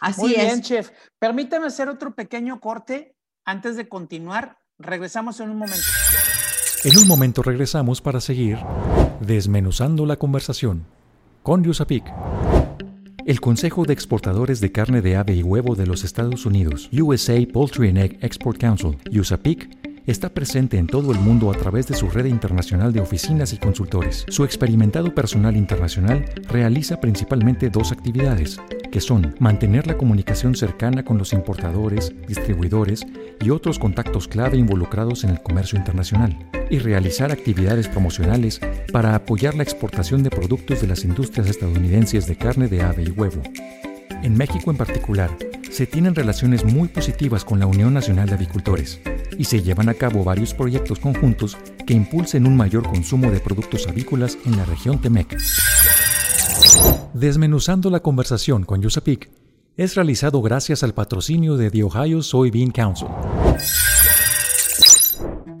Así 0.00 0.20
Muy 0.20 0.34
bien, 0.34 0.62
chef. 0.62 0.90
Permítame 1.18 1.66
hacer 1.66 1.88
otro 1.88 2.14
pequeño 2.14 2.60
corte 2.60 3.16
antes 3.44 3.76
de 3.76 3.88
continuar. 3.88 4.58
Regresamos 4.78 5.40
en 5.40 5.50
un 5.50 5.58
momento. 5.58 5.86
En 6.84 6.96
un 6.96 7.08
momento 7.08 7.42
regresamos 7.42 8.00
para 8.00 8.20
seguir 8.20 8.58
desmenuzando 9.20 10.06
la 10.06 10.16
conversación 10.16 10.86
con 11.42 11.64
Yusapik. 11.64 12.04
El 13.26 13.40
Consejo 13.40 13.84
de 13.84 13.92
Exportadores 13.92 14.60
de 14.60 14.72
Carne 14.72 15.02
de 15.02 15.16
Ave 15.16 15.34
y 15.34 15.42
Huevo 15.42 15.74
de 15.74 15.86
los 15.86 16.02
Estados 16.02 16.46
Unidos, 16.46 16.88
USA 16.92 17.34
Poultry 17.52 17.88
and 17.88 17.98
Egg 17.98 18.18
Export 18.22 18.58
Council, 18.58 18.96
USAPIC, 19.10 19.97
está 20.08 20.30
presente 20.30 20.78
en 20.78 20.86
todo 20.86 21.12
el 21.12 21.18
mundo 21.18 21.50
a 21.50 21.54
través 21.54 21.86
de 21.86 21.94
su 21.94 22.08
red 22.08 22.24
internacional 22.24 22.92
de 22.92 23.00
oficinas 23.00 23.52
y 23.52 23.58
consultores. 23.58 24.24
Su 24.28 24.44
experimentado 24.44 25.14
personal 25.14 25.56
internacional 25.56 26.24
realiza 26.48 27.00
principalmente 27.00 27.68
dos 27.68 27.92
actividades, 27.92 28.58
que 28.90 29.02
son 29.02 29.34
mantener 29.38 29.86
la 29.86 29.98
comunicación 29.98 30.54
cercana 30.54 31.04
con 31.04 31.18
los 31.18 31.34
importadores, 31.34 32.12
distribuidores 32.26 33.06
y 33.40 33.50
otros 33.50 33.78
contactos 33.78 34.28
clave 34.28 34.56
involucrados 34.56 35.24
en 35.24 35.30
el 35.30 35.42
comercio 35.42 35.78
internacional, 35.78 36.38
y 36.70 36.78
realizar 36.78 37.30
actividades 37.30 37.86
promocionales 37.88 38.60
para 38.90 39.14
apoyar 39.14 39.54
la 39.54 39.62
exportación 39.62 40.22
de 40.22 40.30
productos 40.30 40.80
de 40.80 40.86
las 40.86 41.04
industrias 41.04 41.48
estadounidenses 41.48 42.26
de 42.26 42.36
carne 42.36 42.68
de 42.68 42.82
ave 42.82 43.04
y 43.04 43.10
huevo. 43.10 43.42
En 44.22 44.36
México 44.36 44.70
en 44.70 44.76
particular, 44.76 45.36
se 45.70 45.86
tienen 45.86 46.14
relaciones 46.14 46.64
muy 46.64 46.88
positivas 46.88 47.44
con 47.44 47.60
la 47.60 47.66
Unión 47.66 47.94
Nacional 47.94 48.28
de 48.28 48.34
Avicultores 48.34 49.00
y 49.38 49.44
se 49.44 49.62
llevan 49.62 49.88
a 49.88 49.94
cabo 49.94 50.24
varios 50.24 50.54
proyectos 50.54 50.98
conjuntos 50.98 51.56
que 51.86 51.94
impulsen 51.94 52.46
un 52.46 52.56
mayor 52.56 52.82
consumo 52.82 53.30
de 53.30 53.38
productos 53.38 53.86
avícolas 53.86 54.36
en 54.44 54.56
la 54.56 54.64
región 54.64 55.00
Temec. 55.00 55.36
Desmenuzando 57.14 57.90
la 57.90 58.00
conversación 58.00 58.64
con 58.64 58.82
Yusapik 58.82 59.30
es 59.76 59.94
realizado 59.94 60.42
gracias 60.42 60.82
al 60.82 60.94
patrocinio 60.94 61.56
de 61.56 61.70
The 61.70 61.84
Ohio 61.84 62.22
Soybean 62.22 62.72
Council. 62.72 63.08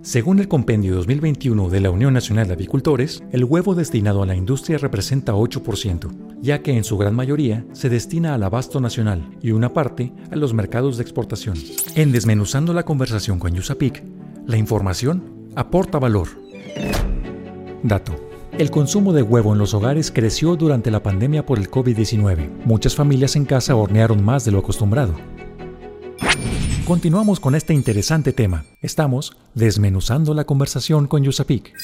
Según 0.02 0.38
el 0.38 0.48
compendio 0.48 0.94
2021 0.96 1.68
de 1.68 1.80
la 1.80 1.90
Unión 1.90 2.14
Nacional 2.14 2.48
de 2.48 2.54
Avicultores, 2.54 3.22
el 3.30 3.44
huevo 3.44 3.74
destinado 3.74 4.22
a 4.22 4.26
la 4.26 4.34
industria 4.34 4.78
representa 4.78 5.34
8%, 5.34 6.27
ya 6.40 6.62
que 6.62 6.76
en 6.76 6.84
su 6.84 6.96
gran 6.98 7.14
mayoría 7.14 7.64
se 7.72 7.88
destina 7.88 8.34
al 8.34 8.42
abasto 8.42 8.80
nacional 8.80 9.36
y 9.42 9.52
una 9.52 9.72
parte 9.72 10.12
a 10.30 10.36
los 10.36 10.54
mercados 10.54 10.96
de 10.96 11.02
exportación. 11.02 11.56
En 11.94 12.12
Desmenuzando 12.12 12.72
la 12.72 12.84
conversación 12.84 13.38
con 13.38 13.54
Yusapik, 13.54 14.02
la 14.46 14.56
información 14.56 15.50
aporta 15.56 15.98
valor. 15.98 16.28
Dato. 17.82 18.14
El 18.58 18.70
consumo 18.70 19.12
de 19.12 19.22
huevo 19.22 19.52
en 19.52 19.58
los 19.58 19.72
hogares 19.74 20.10
creció 20.10 20.56
durante 20.56 20.90
la 20.90 21.02
pandemia 21.02 21.46
por 21.46 21.58
el 21.58 21.70
COVID-19. 21.70 22.64
Muchas 22.64 22.96
familias 22.96 23.36
en 23.36 23.44
casa 23.44 23.76
hornearon 23.76 24.24
más 24.24 24.44
de 24.44 24.50
lo 24.50 24.58
acostumbrado. 24.58 25.14
Continuamos 26.84 27.38
con 27.38 27.54
este 27.54 27.74
interesante 27.74 28.32
tema. 28.32 28.64
Estamos 28.80 29.36
desmenuzando 29.54 30.34
la 30.34 30.44
conversación 30.44 31.06
con 31.06 31.22
Yusapik. 31.22 31.74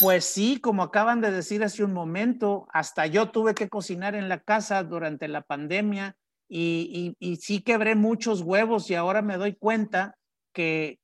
Pues 0.00 0.24
sí, 0.24 0.60
como 0.60 0.82
acaban 0.82 1.20
de 1.20 1.32
decir 1.32 1.64
hace 1.64 1.82
un 1.82 1.92
momento, 1.92 2.68
hasta 2.72 3.06
yo 3.06 3.30
tuve 3.30 3.54
que 3.54 3.68
cocinar 3.68 4.14
en 4.14 4.28
la 4.28 4.40
casa 4.40 4.84
durante 4.84 5.26
la 5.26 5.42
pandemia 5.42 6.16
y, 6.48 7.16
sí 7.40 7.62
quebré 7.62 7.94
muchos 7.94 8.42
huevos 8.42 8.90
y 8.90 8.94
ahora 8.94 9.22
me 9.22 9.36
doy 9.36 9.54
cuenta 9.54 10.16
que, 10.52 10.98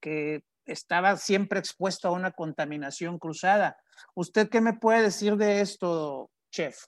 estaba 0.67 1.19
siempre 1.19 1.59
expuesto 1.59 2.09
a 2.09 2.13
una 2.13 2.31
contaminación 2.31 3.19
cruzada. 3.19 3.77
¿Usted 4.15 4.49
qué 4.49 4.63
me 4.63 4.73
puede 4.73 5.03
decir 5.03 5.37
de 5.37 5.61
esto, 5.61 6.31
chef? 6.51 6.87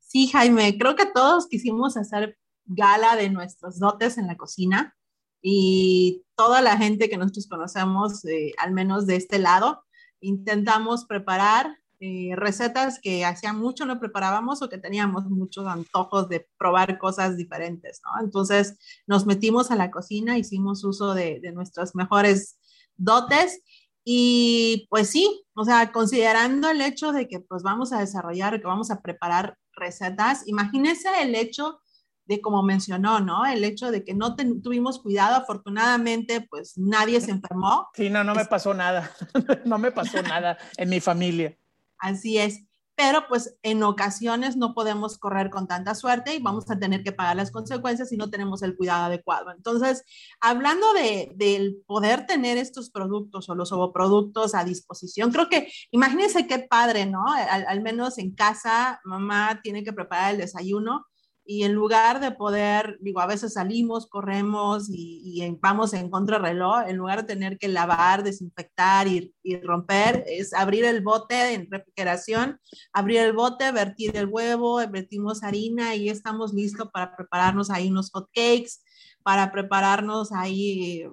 Sí, 0.00 0.26
Jaime, 0.26 0.76
creo 0.76 0.96
que 0.96 1.06
todos 1.06 1.46
quisimos 1.46 1.96
hacer 1.96 2.36
gala 2.64 3.14
de 3.14 3.30
nuestros 3.30 3.78
dotes 3.78 4.18
en 4.18 4.26
la 4.26 4.36
cocina 4.36 4.96
y 5.40 6.24
toda 6.34 6.60
la 6.60 6.76
gente 6.76 7.08
que 7.08 7.16
nosotros 7.16 7.46
conocemos, 7.46 8.24
eh, 8.24 8.52
al 8.58 8.72
menos 8.72 9.06
de 9.06 9.14
este 9.14 9.38
lado, 9.38 9.84
intentamos 10.22 11.04
preparar 11.04 11.76
eh, 12.04 12.34
recetas 12.34 12.98
que 12.98 13.24
hacía 13.24 13.52
mucho 13.52 13.86
no 13.86 14.00
preparábamos 14.00 14.60
o 14.60 14.68
que 14.68 14.76
teníamos 14.76 15.26
muchos 15.26 15.68
antojos 15.68 16.28
de 16.28 16.48
probar 16.58 16.98
cosas 16.98 17.36
diferentes. 17.36 18.02
Entonces 18.20 18.76
nos 19.06 19.24
metimos 19.24 19.70
a 19.70 19.76
la 19.76 19.92
cocina, 19.92 20.36
hicimos 20.36 20.82
uso 20.82 21.14
de, 21.14 21.38
de 21.40 21.52
nuestros 21.52 21.94
mejores 21.94 22.58
dotes 22.96 23.62
y 24.04 24.88
pues 24.90 25.10
sí, 25.10 25.44
o 25.54 25.64
sea, 25.64 25.92
considerando 25.92 26.70
el 26.70 26.80
hecho 26.80 27.12
de 27.12 27.28
que 27.28 27.38
pues 27.38 27.62
vamos 27.62 27.92
a 27.92 28.00
desarrollar, 28.00 28.60
que 28.60 28.66
vamos 28.66 28.90
a 28.90 29.00
preparar 29.00 29.56
recetas, 29.76 30.46
imagínense 30.48 31.08
el 31.22 31.36
hecho 31.36 31.78
de 32.24 32.40
como 32.40 32.62
mencionó, 32.62 33.20
¿no? 33.20 33.44
El 33.44 33.64
hecho 33.64 33.90
de 33.90 34.04
que 34.04 34.14
no 34.14 34.36
tuvimos 34.36 35.00
cuidado, 35.00 35.36
afortunadamente, 35.36 36.46
pues 36.48 36.76
nadie 36.76 37.20
se 37.20 37.30
enfermó. 37.30 37.88
Sí, 37.94 38.10
no, 38.10 38.24
no 38.24 38.34
me 38.34 38.44
pasó 38.44 38.74
nada, 38.74 39.10
no 39.64 39.78
me 39.78 39.92
pasó 39.92 40.22
nada 40.22 40.58
en 40.76 40.88
mi 40.88 41.00
familia. 41.00 41.56
Así 41.98 42.38
es, 42.38 42.64
pero 42.94 43.26
pues 43.28 43.56
en 43.62 43.82
ocasiones 43.82 44.56
no 44.56 44.74
podemos 44.74 45.18
correr 45.18 45.50
con 45.50 45.66
tanta 45.66 45.94
suerte 45.94 46.34
y 46.34 46.42
vamos 46.42 46.70
a 46.70 46.78
tener 46.78 47.02
que 47.02 47.12
pagar 47.12 47.36
las 47.36 47.50
consecuencias 47.50 48.10
si 48.10 48.16
no 48.16 48.30
tenemos 48.30 48.62
el 48.62 48.76
cuidado 48.76 49.04
adecuado. 49.04 49.50
Entonces, 49.50 50.04
hablando 50.40 50.92
de, 50.92 51.32
del 51.34 51.82
poder 51.86 52.26
tener 52.26 52.58
estos 52.58 52.90
productos 52.90 53.48
o 53.48 53.54
los 53.54 53.72
ovoproductos 53.72 54.54
a 54.54 54.64
disposición, 54.64 55.32
creo 55.32 55.48
que 55.48 55.72
imagínense 55.90 56.46
qué 56.46 56.60
padre, 56.60 57.06
¿no? 57.06 57.24
al 57.26 57.82
menos 57.82 58.18
en 58.18 58.34
casa, 58.34 59.00
mamá 59.04 59.60
tiene 59.62 59.82
que 59.82 59.92
preparar 59.92 60.32
el 60.32 60.38
desayuno 60.38 61.06
y 61.44 61.64
en 61.64 61.72
lugar 61.72 62.20
de 62.20 62.30
poder, 62.30 62.98
digo, 63.00 63.20
a 63.20 63.26
veces 63.26 63.54
salimos, 63.54 64.06
corremos 64.06 64.86
y, 64.88 65.42
vamos 65.60 65.92
en 65.92 66.08
contrarreloj, 66.08 66.88
en 66.88 66.96
lugar 66.96 67.22
de 67.22 67.34
tener 67.34 67.58
que 67.58 67.68
lavar, 67.68 68.22
desinfectar 68.22 69.08
y, 69.08 69.34
y, 69.42 69.60
romper, 69.60 70.24
es 70.28 70.54
abrir 70.54 70.84
el 70.84 71.02
bote 71.02 71.54
en 71.54 71.68
refrigeración, 71.70 72.60
abrir 72.92 73.20
el 73.20 73.32
bote, 73.32 73.72
vertir 73.72 74.16
el 74.16 74.26
huevo, 74.26 74.76
vertimos 74.88 75.42
harina 75.42 75.96
y 75.96 76.08
estamos 76.08 76.52
listos 76.52 76.88
para 76.92 77.16
prepararnos 77.16 77.70
ahí 77.70 77.90
unos 77.90 78.10
hot 78.12 78.28
cakes, 78.32 78.80
para 79.24 79.50
prepararnos 79.50 80.32
ahí, 80.32 81.04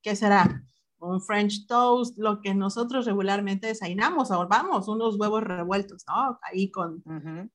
¿qué 0.00 0.14
será? 0.14 0.62
Un 0.98 1.20
French 1.20 1.66
toast, 1.66 2.16
lo 2.18 2.40
que 2.40 2.54
nosotros 2.54 3.04
regularmente 3.04 3.66
desayunamos, 3.66 4.30
o 4.30 4.46
vamos, 4.48 4.88
unos 4.88 5.16
huevos 5.16 5.42
revueltos, 5.42 6.04
¿no? 6.06 6.38
Ahí 6.42 6.70
con, 6.70 7.02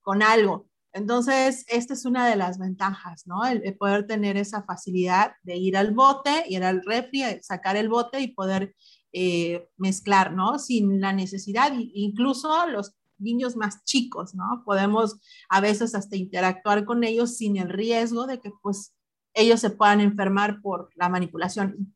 con 0.01 0.21
algo. 0.21 0.70
Entonces, 0.93 1.65
esta 1.69 1.93
es 1.93 2.05
una 2.05 2.27
de 2.27 2.35
las 2.35 2.57
ventajas, 2.59 3.25
¿no? 3.25 3.45
El, 3.45 3.77
poder 3.77 4.07
tener 4.07 4.37
esa 4.37 4.63
facilidad 4.63 5.33
de 5.43 5.55
ir 5.55 5.77
al 5.77 5.93
bote, 5.93 6.43
ir 6.49 6.63
al 6.63 6.83
refri, 6.83 7.23
sacar 7.41 7.77
el 7.77 7.89
bote 7.89 8.19
y 8.19 8.33
poder 8.33 8.75
eh, 9.13 9.69
mezclar, 9.77 10.33
¿no? 10.33 10.59
Sin 10.59 10.99
la 10.99 11.13
necesidad, 11.13 11.71
incluso 11.75 12.67
los 12.67 12.93
niños 13.17 13.55
más 13.55 13.83
chicos, 13.85 14.35
¿no? 14.35 14.63
Podemos 14.65 15.19
a 15.49 15.61
veces 15.61 15.95
hasta 15.95 16.17
interactuar 16.17 16.85
con 16.85 17.03
ellos 17.03 17.37
sin 17.37 17.57
el 17.57 17.69
riesgo 17.69 18.27
de 18.27 18.39
que 18.39 18.51
pues 18.61 18.93
ellos 19.33 19.61
se 19.61 19.69
puedan 19.69 20.01
enfermar 20.01 20.61
por 20.61 20.89
la 20.95 21.07
manipulación. 21.07 21.95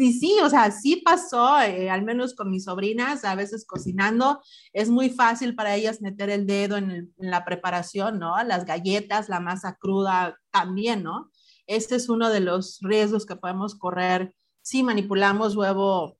Sí, 0.00 0.14
sí, 0.14 0.38
o 0.42 0.48
sea, 0.48 0.70
sí 0.70 0.96
pasó, 0.96 1.60
eh, 1.60 1.90
al 1.90 2.02
menos 2.02 2.34
con 2.34 2.50
mis 2.50 2.64
sobrinas, 2.64 3.22
a 3.22 3.34
veces 3.34 3.66
cocinando, 3.66 4.40
es 4.72 4.88
muy 4.88 5.10
fácil 5.10 5.54
para 5.54 5.74
ellas 5.76 6.00
meter 6.00 6.30
el 6.30 6.46
dedo 6.46 6.78
en, 6.78 7.12
la 7.18 7.44
preparación, 7.44 8.18
¿no? 8.18 8.42
Las 8.44 8.64
galletas, 8.64 9.28
la 9.28 9.40
masa 9.40 9.76
cruda 9.78 10.40
también, 10.50 11.02
¿no? 11.02 11.30
Este 11.66 11.96
es 11.96 12.08
uno 12.08 12.30
de 12.30 12.40
los 12.40 12.78
riesgos 12.80 13.26
que 13.26 13.36
podemos 13.36 13.74
correr 13.74 14.34
si 14.62 14.82
manipulamos 14.82 15.54
huevo 15.54 16.16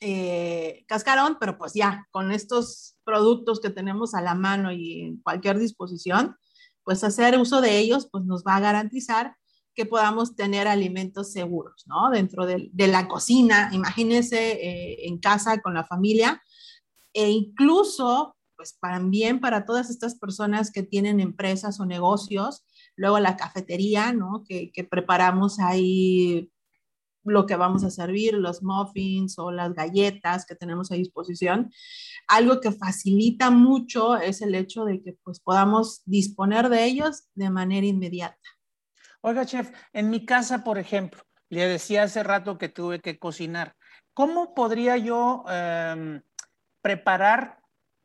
eh, 0.00 0.86
cascarón, 0.88 1.36
pero 1.38 1.58
pues 1.58 1.74
ya, 1.74 2.08
con 2.10 2.32
estos 2.32 2.96
productos 3.04 3.60
que 3.60 3.68
tenemos 3.68 4.14
a 4.14 4.22
la 4.22 4.34
mano 4.34 4.72
y 4.72 5.02
en 5.02 5.16
cualquier 5.18 5.58
disposición, 5.58 6.38
pues 6.84 7.04
hacer 7.04 7.38
uso 7.38 7.60
de 7.60 7.76
ellos, 7.76 8.08
pues 8.10 8.24
nos 8.24 8.44
va 8.44 8.56
a 8.56 8.60
garantizar 8.60 9.36
que 9.74 9.86
podamos 9.86 10.36
tener 10.36 10.68
alimentos 10.68 11.32
seguros, 11.32 11.84
¿no? 11.86 12.10
Dentro 12.10 12.46
de, 12.46 12.70
la 12.74 13.08
cocina, 13.08 13.70
imagínense 13.72 14.52
eh, 14.52 15.06
en 15.06 15.18
casa 15.18 15.60
con 15.60 15.74
la 15.74 15.84
familia 15.84 16.42
e 17.14 17.30
incluso, 17.30 18.36
pues 18.56 18.76
también 18.80 19.40
para 19.40 19.64
todas 19.64 19.88
estas 19.88 20.16
personas 20.16 20.70
que 20.70 20.82
tienen 20.82 21.20
empresas 21.20 21.80
o 21.80 21.86
negocios, 21.86 22.64
luego 22.96 23.20
la 23.20 23.36
cafetería, 23.36 24.12
¿no? 24.12 24.44
Que, 24.46 24.70
preparamos 24.90 25.58
ahí 25.60 26.50
lo 27.24 27.46
que 27.46 27.56
vamos 27.56 27.84
a 27.84 27.90
servir, 27.90 28.34
los 28.34 28.62
muffins 28.62 29.38
o 29.38 29.50
las 29.50 29.72
galletas 29.74 30.44
que 30.44 30.54
tenemos 30.54 30.90
a 30.90 30.96
disposición. 30.96 31.72
Algo 32.28 32.60
que 32.60 32.72
facilita 32.72 33.50
mucho 33.50 34.16
es 34.16 34.42
el 34.42 34.54
hecho 34.54 34.84
de 34.84 35.02
que 35.02 35.16
pues 35.22 35.40
podamos 35.40 36.02
disponer 36.04 36.68
de 36.68 36.84
ellos 36.84 37.24
de 37.34 37.48
manera 37.48 37.86
inmediata. 37.86 38.53
Oiga, 39.26 39.46
chef, 39.46 39.70
en 39.94 40.10
mi 40.10 40.26
casa, 40.26 40.62
por 40.62 40.76
ejemplo, 40.76 41.22
le 41.48 41.66
decía 41.66 42.02
hace 42.02 42.22
rato 42.22 42.58
que 42.58 42.68
tuve 42.68 43.00
que 43.00 43.18
cocinar. 43.18 43.74
¿Cómo 44.12 44.52
podría 44.52 44.98
yo 44.98 45.46
em, 45.48 46.20
preparar 46.82 47.58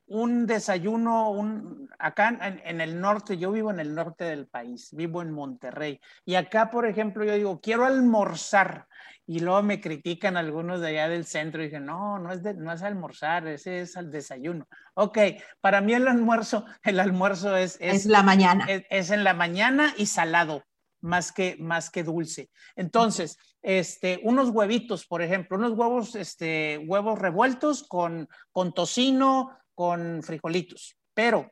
un 0.06 0.48
desayuno, 0.48 1.30
un, 1.32 1.90
acá 2.00 2.30
en, 2.64 2.80
el 2.80 3.02
norte, 3.02 3.38
yo 3.38 3.52
vivo 3.52 3.70
en 3.70 3.82
el 3.82 3.94
norte 3.94 4.24
del 4.24 4.48
país, 4.48 4.92
vivo 4.94 5.22
en 5.22 5.32
Monterrey, 5.32 6.00
y 6.24 6.36
acá, 6.36 6.70
por 6.72 6.88
ejemplo, 6.88 7.26
yo 7.26 7.34
digo, 7.34 7.60
quiero 7.60 7.86
almorzar, 7.86 8.88
y 9.28 9.42
luego 9.42 9.62
me 9.62 9.82
critican 9.82 10.38
algunos 10.38 10.80
de 10.80 10.88
allá 10.88 11.10
del 11.10 11.26
centro, 11.26 11.62
y 11.62 11.66
dicen, 11.66 11.86
no, 11.86 12.18
no 12.18 12.32
es, 12.32 12.42
no 12.56 12.72
es 12.72 12.82
almorzar, 12.82 13.46
ese 13.50 13.82
es 13.82 13.98
el 13.98 14.10
desayuno. 14.10 14.70
Ok, 14.94 15.18
para 15.60 15.82
mí 15.82 15.94
el 15.94 16.08
almuerzo, 16.08 16.66
el 16.82 17.02
almuerzo 17.02 17.58
es... 17.58 17.78
Es, 17.82 18.06
la 18.06 18.24
mañana. 18.24 18.66
Es, 18.90 19.12
en 19.12 19.26
la 19.26 19.34
mañana 19.34 19.94
y 19.98 20.06
salado, 20.06 20.64
más 21.02 21.32
que, 21.32 21.56
más 21.60 21.90
que 21.90 22.04
dulce. 22.04 22.50
Entonces, 22.76 23.38
este, 23.62 24.20
unos 24.24 24.50
huevitos, 24.50 25.06
por 25.06 25.22
ejemplo, 25.22 25.58
unos 25.58 25.74
huevos, 25.74 26.16
este, 26.16 26.78
huevos 26.88 27.20
revueltos 27.20 27.84
con, 27.84 28.28
con 28.52 28.74
tocino, 28.74 29.58
con 29.76 30.24
frijolitos. 30.24 30.98
Pero, 31.14 31.52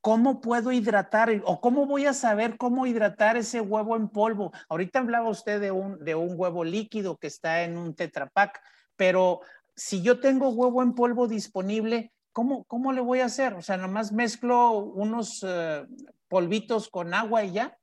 ¿cómo 0.00 0.40
puedo 0.40 0.72
hidratar 0.72 1.42
o 1.44 1.60
cómo 1.60 1.86
voy 1.86 2.06
a 2.06 2.12
saber 2.12 2.58
cómo 2.58 2.86
hidratar 2.86 3.36
ese 3.36 3.60
huevo 3.60 3.96
en 3.96 4.08
polvo? 4.08 4.52
Ahorita 4.68 4.98
hablaba 4.98 5.30
usted 5.30 5.60
de 5.60 5.70
un, 5.70 5.98
de 6.04 6.14
un 6.14 6.34
huevo 6.36 6.64
líquido 6.64 7.16
que 7.16 7.26
está 7.26 7.62
en 7.62 7.78
un 7.78 7.94
tetrapack, 7.94 8.60
pero 8.96 9.40
si 9.74 10.02
yo 10.02 10.20
tengo 10.20 10.50
huevo 10.50 10.82
en 10.82 10.94
polvo 10.94 11.26
disponible, 11.26 12.12
¿cómo, 12.32 12.64
cómo 12.64 12.92
le 12.92 13.00
voy 13.00 13.20
a 13.20 13.26
hacer? 13.26 13.54
O 13.54 13.62
sea, 13.62 13.76
nomás 13.76 14.12
mezclo 14.12 14.78
unos 14.78 15.44
eh, 15.46 15.86
polvitos 16.28 16.88
con 16.88 17.14
agua 17.14 17.44
y 17.44 17.52
ya. 17.52 17.78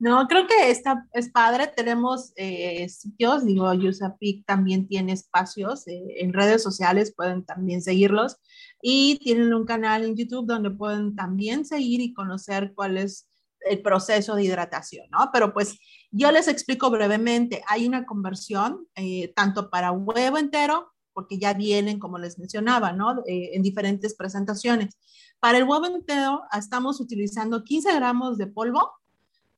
No, 0.00 0.28
creo 0.28 0.46
que 0.46 0.70
esta 0.70 1.08
es 1.12 1.28
padre. 1.30 1.66
Tenemos 1.74 2.32
eh, 2.36 2.88
sitios, 2.88 3.44
digo, 3.44 3.68
USAPIC 3.70 4.46
también 4.46 4.86
tiene 4.86 5.12
espacios 5.12 5.88
eh, 5.88 6.02
en 6.18 6.32
redes 6.32 6.62
sociales, 6.62 7.12
pueden 7.16 7.44
también 7.44 7.82
seguirlos. 7.82 8.36
Y 8.80 9.18
tienen 9.18 9.52
un 9.52 9.66
canal 9.66 10.04
en 10.04 10.14
YouTube 10.14 10.46
donde 10.46 10.70
pueden 10.70 11.16
también 11.16 11.64
seguir 11.64 12.00
y 12.00 12.14
conocer 12.14 12.72
cuál 12.74 12.96
es 12.96 13.28
el 13.60 13.82
proceso 13.82 14.36
de 14.36 14.44
hidratación, 14.44 15.08
¿no? 15.10 15.30
Pero 15.32 15.52
pues 15.52 15.76
yo 16.12 16.30
les 16.30 16.46
explico 16.46 16.90
brevemente. 16.90 17.64
Hay 17.66 17.84
una 17.84 18.06
conversión 18.06 18.86
eh, 18.94 19.32
tanto 19.34 19.68
para 19.68 19.90
huevo 19.90 20.38
entero, 20.38 20.92
porque 21.12 21.38
ya 21.38 21.54
vienen, 21.54 21.98
como 21.98 22.18
les 22.18 22.38
mencionaba, 22.38 22.92
¿no? 22.92 23.24
en 23.26 23.60
diferentes 23.60 24.14
presentaciones. 24.14 24.96
Para 25.40 25.58
el 25.58 25.64
huevo 25.64 25.86
entero 25.86 26.42
estamos 26.56 27.00
utilizando 27.00 27.64
15 27.64 27.92
gramos 27.96 28.38
de 28.38 28.46
polvo 28.46 28.97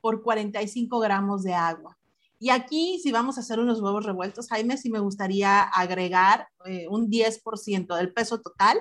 por 0.01 0.23
45 0.23 0.99
gramos 1.01 1.43
de 1.43 1.55
agua. 1.55 1.97
Y 2.39 2.51
aquí, 2.51 2.99
si 3.03 3.13
vamos 3.13 3.37
a 3.37 3.41
hacer 3.41 3.59
unos 3.59 3.81
huevos 3.81 4.05
revueltos, 4.07 4.49
Jaime, 4.49 4.79
sí 4.79 4.91
me 4.91 4.99
gustaría 4.99 5.61
agregar 5.61 6.49
eh, 6.65 6.87
un 6.89 7.11
10% 7.11 7.95
del 7.97 8.13
peso 8.15 8.41
total. 8.41 8.79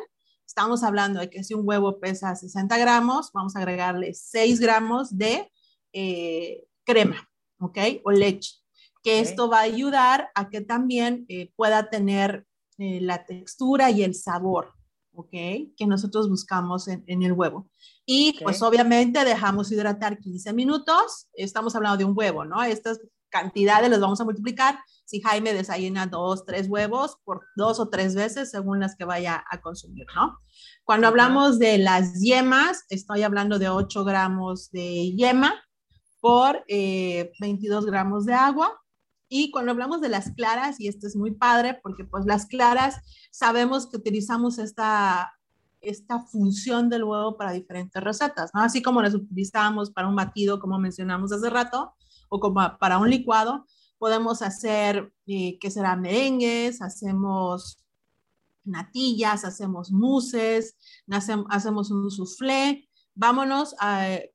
Estamos 0.48 0.82
hablando 0.84 1.20
de 1.20 1.30
que 1.30 1.44
si 1.44 1.54
un 1.54 1.68
huevo 1.68 2.00
pesa 2.00 2.36
60 2.36 2.78
gramos, 2.78 3.32
vamos 3.34 3.56
a 3.56 3.60
agregarle 3.60 4.14
6 4.14 4.62
gramos 4.62 5.18
de 5.18 5.52
eh, 5.92 6.64
crema, 6.86 7.30
¿ok? 7.60 7.78
O 8.06 8.12
leche. 8.12 8.56
Que 9.04 9.20
esto 9.20 9.50
va 9.50 9.60
a 9.60 9.64
ayudar 9.64 10.30
a 10.36 10.50
que 10.50 10.62
también 10.62 11.26
eh, 11.28 11.52
pueda 11.56 11.90
tener 11.90 12.46
la 12.78 13.26
textura 13.26 13.92
y 13.92 14.04
el 14.04 14.16
sabor 14.16 14.74
¿ok? 15.20 15.32
Que 15.76 15.86
nosotros 15.86 16.30
buscamos 16.30 16.88
en, 16.88 17.24
el 17.24 17.34
huevo. 17.34 17.70
Y 18.12 18.40
pues 18.42 18.64
obviamente 18.64 19.24
dejamos 19.24 19.72
hidratar 19.72 20.18
15 20.18 20.52
minutos. 20.54 21.28
Estamos 21.32 21.76
hablando 21.76 21.96
de 21.96 22.06
un 22.06 22.18
huevo, 22.18 22.44
¿no? 22.44 22.64
Estas 22.64 23.00
cantidades 23.30 23.88
las 23.92 24.00
vamos 24.00 24.20
a 24.20 24.24
multiplicar. 24.24 24.80
Si 25.06 25.22
Jaime 25.22 25.54
desayuna 25.54 26.08
dos, 26.08 26.44
tres 26.44 26.68
huevos 26.68 27.18
por 27.24 27.42
dos 27.56 27.80
o 27.80 27.88
tres 27.90 28.16
veces 28.16 28.50
según 28.50 28.80
las 28.80 28.96
que 28.96 29.06
vaya 29.06 29.46
a 29.52 29.62
consumir, 29.62 30.08
¿no? 30.16 30.40
Cuando 30.84 31.08
hablamos 31.08 31.60
de 31.60 31.78
las 31.78 32.20
yemas, 32.20 32.84
estoy 32.90 33.22
hablando 33.22 33.60
de 33.60 33.70
8 33.70 34.04
gramos 34.04 34.72
de 34.72 35.14
yema 35.16 35.64
por 36.20 36.66
22 36.68 37.86
eh, 37.86 37.88
gramos 37.92 38.26
de 38.26 38.34
agua. 38.34 38.76
Y 39.28 39.52
cuando 39.52 39.70
hablamos 39.70 40.02
de 40.02 40.10
las 40.10 40.32
claras, 40.32 40.80
y 40.80 40.88
esto 40.88 41.06
es 41.06 41.16
muy 41.16 41.30
padre, 41.30 41.80
porque 41.84 42.06
pues 42.06 42.26
las 42.26 42.48
claras 42.48 42.96
sabemos 43.30 43.88
que 43.88 43.98
utilizamos 43.98 44.58
esta, 44.58 45.32
esta 45.82 46.20
función 46.20 46.90
del 46.90 47.04
huevo 47.04 47.38
para 47.38 47.52
diferentes 47.52 48.04
recetas. 48.04 48.52
Así 48.54 48.82
como 48.82 49.02
las 49.02 49.14
utilizamos 49.14 49.92
para 49.92 50.08
un 50.08 50.16
batido, 50.16 50.60
como 50.60 50.80
mencionamos 50.80 51.32
hace 51.32 51.50
rato, 51.50 51.94
o 52.30 52.40
como 52.40 52.78
para 52.80 52.98
un 52.98 53.10
licuado, 53.10 53.66
podemos 53.98 54.42
hacer, 54.42 55.14
eh, 55.28 55.58
que 55.60 55.72
será 55.72 55.96
merengues, 55.96 56.82
hacemos 56.82 57.84
natillas, 58.64 59.46
hacemos 59.46 59.92
mousses, 59.92 60.76
hacemos 61.50 61.92
un 61.92 62.10
soufflé. 62.10 62.88
Vámonos 63.16 63.76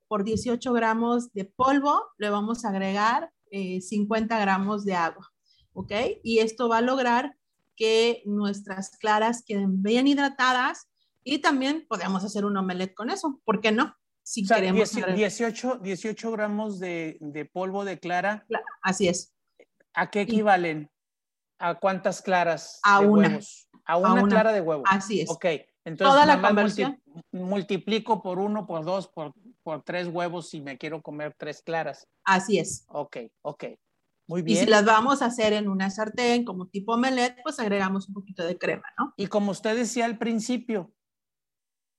por 0.08 0.24
18 0.24 0.72
gramos 0.72 1.32
de 1.32 1.46
polvo, 1.46 2.02
le 2.18 2.28
vamos 2.28 2.64
a 2.64 2.68
agregar 2.68 3.32
50 3.50 4.36
eh, 4.36 4.40
gramos 4.40 4.84
de 4.84 4.94
agua, 4.94 5.32
¿ok? 5.72 5.92
Y 6.22 6.40
esto 6.40 6.68
va 6.68 6.78
a 6.78 6.82
lograr 6.82 7.36
que 7.76 8.22
nuestras 8.26 8.90
claras 8.98 9.42
queden 9.44 9.82
bien 9.82 10.06
hidratadas 10.06 10.88
y 11.24 11.38
también 11.38 11.86
podemos 11.88 12.24
hacer 12.24 12.44
un 12.44 12.56
omelette 12.56 12.94
con 12.94 13.10
eso, 13.10 13.40
¿por 13.44 13.60
qué 13.60 13.72
no? 13.72 13.96
Si 14.22 14.46
queremos 14.46 14.94
18, 14.94 15.78
18 15.82 16.30
gramos 16.32 16.78
de, 16.78 17.18
de, 17.20 17.44
polvo 17.44 17.84
de 17.84 17.98
clara. 17.98 18.46
Así 18.82 19.08
es. 19.08 19.34
¿A 19.92 20.10
qué 20.10 20.22
equivalen? 20.22 20.90
¿A 21.58 21.74
cuántas 21.74 22.22
claras? 22.22 22.80
A 22.82 23.00
una. 23.00 23.38
A 23.84 23.98
una, 23.98 24.22
clara 24.26 24.52
de 24.52 24.62
huevo. 24.62 24.82
Así 24.86 25.20
es. 25.20 25.30
Ok. 25.30 25.44
Entonces, 25.84 26.14
Toda 26.14 26.24
la 26.24 26.40
conversión. 26.40 27.02
multiplico 27.32 28.22
por 28.22 28.38
uno, 28.38 28.66
por 28.66 28.86
dos, 28.86 29.08
por 29.08 29.34
por 29.64 29.82
tres 29.82 30.06
huevos 30.06 30.50
si 30.50 30.60
me 30.60 30.78
quiero 30.78 31.02
comer 31.02 31.34
tres 31.36 31.62
claras. 31.62 32.06
Así 32.22 32.58
es. 32.58 32.84
Ok, 32.88 33.16
ok. 33.42 33.64
Muy 34.28 34.42
bien. 34.42 34.58
Y 34.58 34.60
si 34.60 34.66
las 34.66 34.84
vamos 34.84 35.22
a 35.22 35.26
hacer 35.26 35.52
en 35.52 35.68
una 35.68 35.90
sartén 35.90 36.44
como 36.44 36.68
tipo 36.68 36.94
omelette, 36.94 37.42
pues 37.42 37.58
agregamos 37.58 38.08
un 38.08 38.14
poquito 38.14 38.44
de 38.46 38.56
crema, 38.56 38.84
¿no? 38.98 39.12
Y 39.16 39.26
como 39.26 39.50
usted 39.50 39.74
decía 39.74 40.04
al 40.04 40.18
principio, 40.18 40.92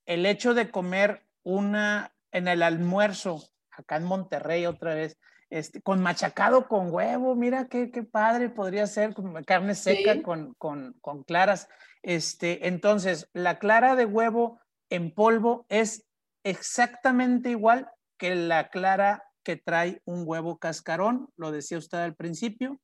el 0.06 0.26
hecho 0.26 0.54
de 0.54 0.70
comer 0.72 1.26
una 1.44 2.14
en 2.32 2.48
el 2.48 2.64
almuerzo, 2.64 3.42
acá 3.72 3.98
en 3.98 4.04
Monterrey 4.04 4.66
otra 4.66 4.94
vez, 4.94 5.18
este, 5.50 5.82
con 5.82 6.02
machacado 6.02 6.68
con 6.68 6.92
huevo, 6.92 7.36
mira 7.36 7.68
qué, 7.68 7.92
qué 7.92 8.04
padre 8.04 8.50
podría 8.50 8.88
ser, 8.88 9.14
con 9.14 9.42
carne 9.44 9.76
seca 9.76 10.22
con, 10.22 10.54
con, 10.56 10.94
con, 11.02 11.24
claras. 11.24 11.70
Este, 12.02 12.68
entonces, 12.68 13.30
la 13.34 13.60
clara 13.60 13.96
de 13.96 14.06
huevo 14.06 14.60
en 14.90 15.14
polvo 15.14 15.66
es 15.70 16.06
exactamente 16.44 17.52
igual 17.52 17.90
que 18.18 18.36
la 18.36 18.70
clara 18.70 19.24
que 19.44 19.56
trae 19.56 20.02
un 20.06 20.24
huevo 20.26 20.58
cascarón, 20.58 21.30
lo 21.38 21.52
decía 21.52 21.78
usted 21.78 22.00
al 22.00 22.16
principio, 22.16 22.82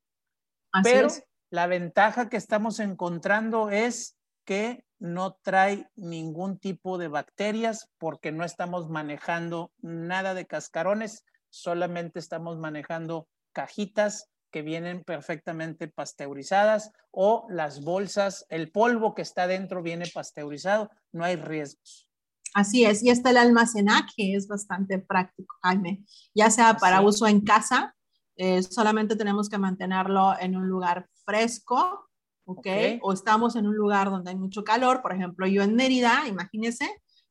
pero 0.82 1.08
la 1.50 1.66
ventaja 1.66 2.28
que 2.28 2.36
estamos 2.36 2.80
encontrando 2.80 3.70
es 3.70 4.16
que 4.46 4.84
no 5.02 5.36
trae 5.42 5.90
ningún 5.96 6.58
tipo 6.58 6.96
de 6.96 7.08
bacterias 7.08 7.90
porque 7.98 8.30
no 8.30 8.44
estamos 8.44 8.88
manejando 8.88 9.72
nada 9.80 10.32
de 10.32 10.46
cascarones, 10.46 11.24
solamente 11.50 12.20
estamos 12.20 12.56
manejando 12.56 13.26
cajitas 13.52 14.30
que 14.52 14.62
vienen 14.62 15.02
perfectamente 15.02 15.88
pasteurizadas 15.88 16.92
o 17.10 17.46
las 17.50 17.82
bolsas, 17.82 18.46
el 18.48 18.70
polvo 18.70 19.12
que 19.16 19.22
está 19.22 19.48
dentro 19.48 19.82
viene 19.82 20.06
pasteurizado, 20.06 20.88
no 21.10 21.24
hay 21.24 21.34
riesgos. 21.34 22.08
Así 22.54 22.84
es, 22.84 23.02
y 23.02 23.10
está 23.10 23.30
el 23.30 23.38
almacenaje, 23.38 24.36
es 24.36 24.46
bastante 24.46 25.00
práctico, 25.00 25.56
Jaime, 25.64 26.04
ya 26.32 26.48
sea 26.48 26.76
para 26.76 27.00
uso 27.00 27.26
en 27.26 27.40
casa, 27.40 27.96
eh, 28.36 28.62
solamente 28.62 29.16
tenemos 29.16 29.48
que 29.48 29.58
mantenerlo 29.58 30.38
en 30.38 30.54
un 30.56 30.68
lugar 30.68 31.08
fresco, 31.24 32.08
¿ok? 32.52 32.66
O 33.02 33.12
estamos 33.12 33.56
en 33.56 33.66
un 33.66 33.74
lugar 33.74 34.10
donde 34.10 34.30
hay 34.30 34.36
mucho 34.36 34.64
calor, 34.64 35.02
por 35.02 35.12
ejemplo, 35.12 35.46
yo 35.46 35.62
en 35.62 35.74
Mérida, 35.74 36.24
imagínense, 36.28 36.88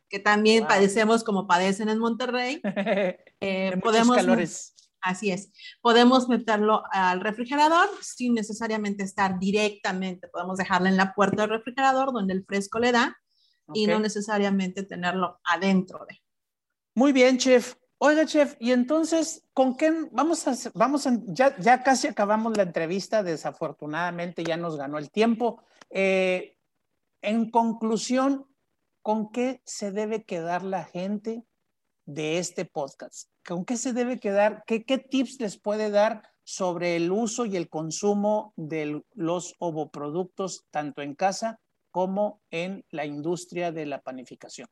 que 0.09 0.19
también 0.19 0.67
padecemos 0.67 1.23
como 1.23 1.47
padecen 1.47 1.89
en 1.89 1.99
Monterrey. 1.99 2.61
Eh, 3.43 3.75
podemos, 3.81 4.17
calores. 4.17 4.75
Así 5.01 5.31
es. 5.31 5.51
Podemos 5.81 6.29
meterlo 6.29 6.83
al 6.91 7.21
refrigerador 7.21 7.89
sin 8.01 8.35
necesariamente 8.35 9.03
estar 9.03 9.39
directamente. 9.39 10.27
Podemos 10.27 10.59
dejarlo 10.59 10.89
en 10.89 10.95
la 10.95 11.15
puerta 11.15 11.41
del 11.41 11.49
refrigerador 11.49 12.13
donde 12.13 12.35
el 12.35 12.45
fresco 12.45 12.77
le 12.77 12.91
da 12.91 13.17
y 13.73 13.87
no 13.87 13.99
necesariamente 13.99 14.83
tenerlo 14.83 15.39
adentro 15.43 16.05
de. 16.07 16.21
Muy 16.93 17.13
bien, 17.13 17.39
chef. 17.39 17.73
Oiga, 18.03 18.25
chef, 18.25 18.55
y 18.59 18.71
entonces, 18.71 19.45
¿con 19.53 19.77
qué 19.77 19.91
vamos 20.11 20.47
a, 20.47 20.55
vamos 20.73 21.05
a, 21.05 21.19
ya, 21.27 21.55
ya 21.59 21.83
casi 21.83 22.07
acabamos 22.07 22.57
la 22.57 22.63
entrevista, 22.63 23.21
desafortunadamente 23.21 24.43
ya 24.43 24.57
nos 24.57 24.75
ganó 24.75 24.97
el 24.97 25.11
tiempo. 25.11 25.61
Eh, 25.91 26.57
en 27.21 27.51
conclusión, 27.51 28.47
¿con 29.03 29.31
qué 29.31 29.61
se 29.65 29.91
debe 29.91 30.23
quedar 30.23 30.63
la 30.63 30.83
gente 30.83 31.45
de 32.07 32.39
este 32.39 32.65
podcast? 32.65 33.29
¿Con 33.47 33.65
qué 33.65 33.77
se 33.77 33.93
debe 33.93 34.19
quedar? 34.19 34.63
¿Qué, 34.65 34.83
qué 34.83 34.97
tips 34.97 35.39
les 35.39 35.59
puede 35.59 35.91
dar 35.91 36.23
sobre 36.43 36.95
el 36.95 37.11
uso 37.11 37.45
y 37.45 37.55
el 37.55 37.69
consumo 37.69 38.55
de 38.57 39.03
los 39.13 39.53
ovoproductos 39.59 40.65
tanto 40.71 41.03
en 41.03 41.13
casa 41.13 41.59
como 41.91 42.41
en 42.49 42.83
la 42.89 43.05
industria 43.05 43.71
de 43.71 43.85
la 43.85 44.01
panificación? 44.01 44.67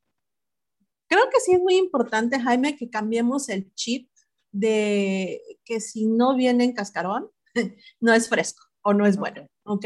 Creo 1.10 1.24
que 1.32 1.40
sí 1.40 1.54
es 1.54 1.60
muy 1.60 1.76
importante, 1.76 2.40
Jaime, 2.40 2.78
que 2.78 2.90
cambiemos 2.90 3.50
el 3.50 3.74
chip 3.74 4.10
de 4.52 5.42
que 5.66 5.82
si 5.82 6.06
no 6.06 6.36
viene 6.36 6.64
en 6.64 6.74
cascarón, 6.74 7.30
no 8.00 8.14
es 8.14 8.30
fresco 8.30 8.64
o 8.82 8.94
no 8.94 9.06
es 9.06 9.18
bueno, 9.18 9.48
¿ok? 9.64 9.86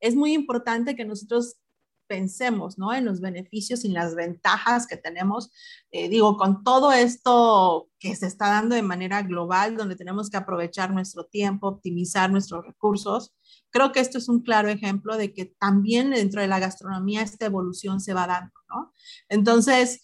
Es 0.00 0.16
muy 0.16 0.32
importante 0.32 0.96
que 0.96 1.04
nosotros 1.04 1.56
pensemos, 2.06 2.78
¿no? 2.78 2.92
En 2.92 3.04
los 3.04 3.20
beneficios 3.20 3.84
y 3.84 3.88
las 3.88 4.14
ventajas 4.14 4.86
que 4.86 4.96
tenemos, 4.96 5.50
eh, 5.90 6.08
digo, 6.08 6.36
con 6.36 6.62
todo 6.64 6.92
esto 6.92 7.88
que 7.98 8.14
se 8.16 8.26
está 8.26 8.48
dando 8.48 8.74
de 8.74 8.82
manera 8.82 9.22
global, 9.22 9.76
donde 9.76 9.96
tenemos 9.96 10.30
que 10.30 10.36
aprovechar 10.36 10.92
nuestro 10.92 11.26
tiempo, 11.26 11.68
optimizar 11.68 12.30
nuestros 12.30 12.64
recursos, 12.64 13.34
creo 13.70 13.92
que 13.92 14.00
esto 14.00 14.18
es 14.18 14.28
un 14.28 14.42
claro 14.42 14.68
ejemplo 14.68 15.16
de 15.16 15.32
que 15.32 15.46
también 15.58 16.10
dentro 16.10 16.40
de 16.40 16.48
la 16.48 16.58
gastronomía 16.58 17.22
esta 17.22 17.46
evolución 17.46 18.00
se 18.00 18.14
va 18.14 18.26
dando, 18.26 18.52
¿no? 18.68 18.92
Entonces, 19.28 20.00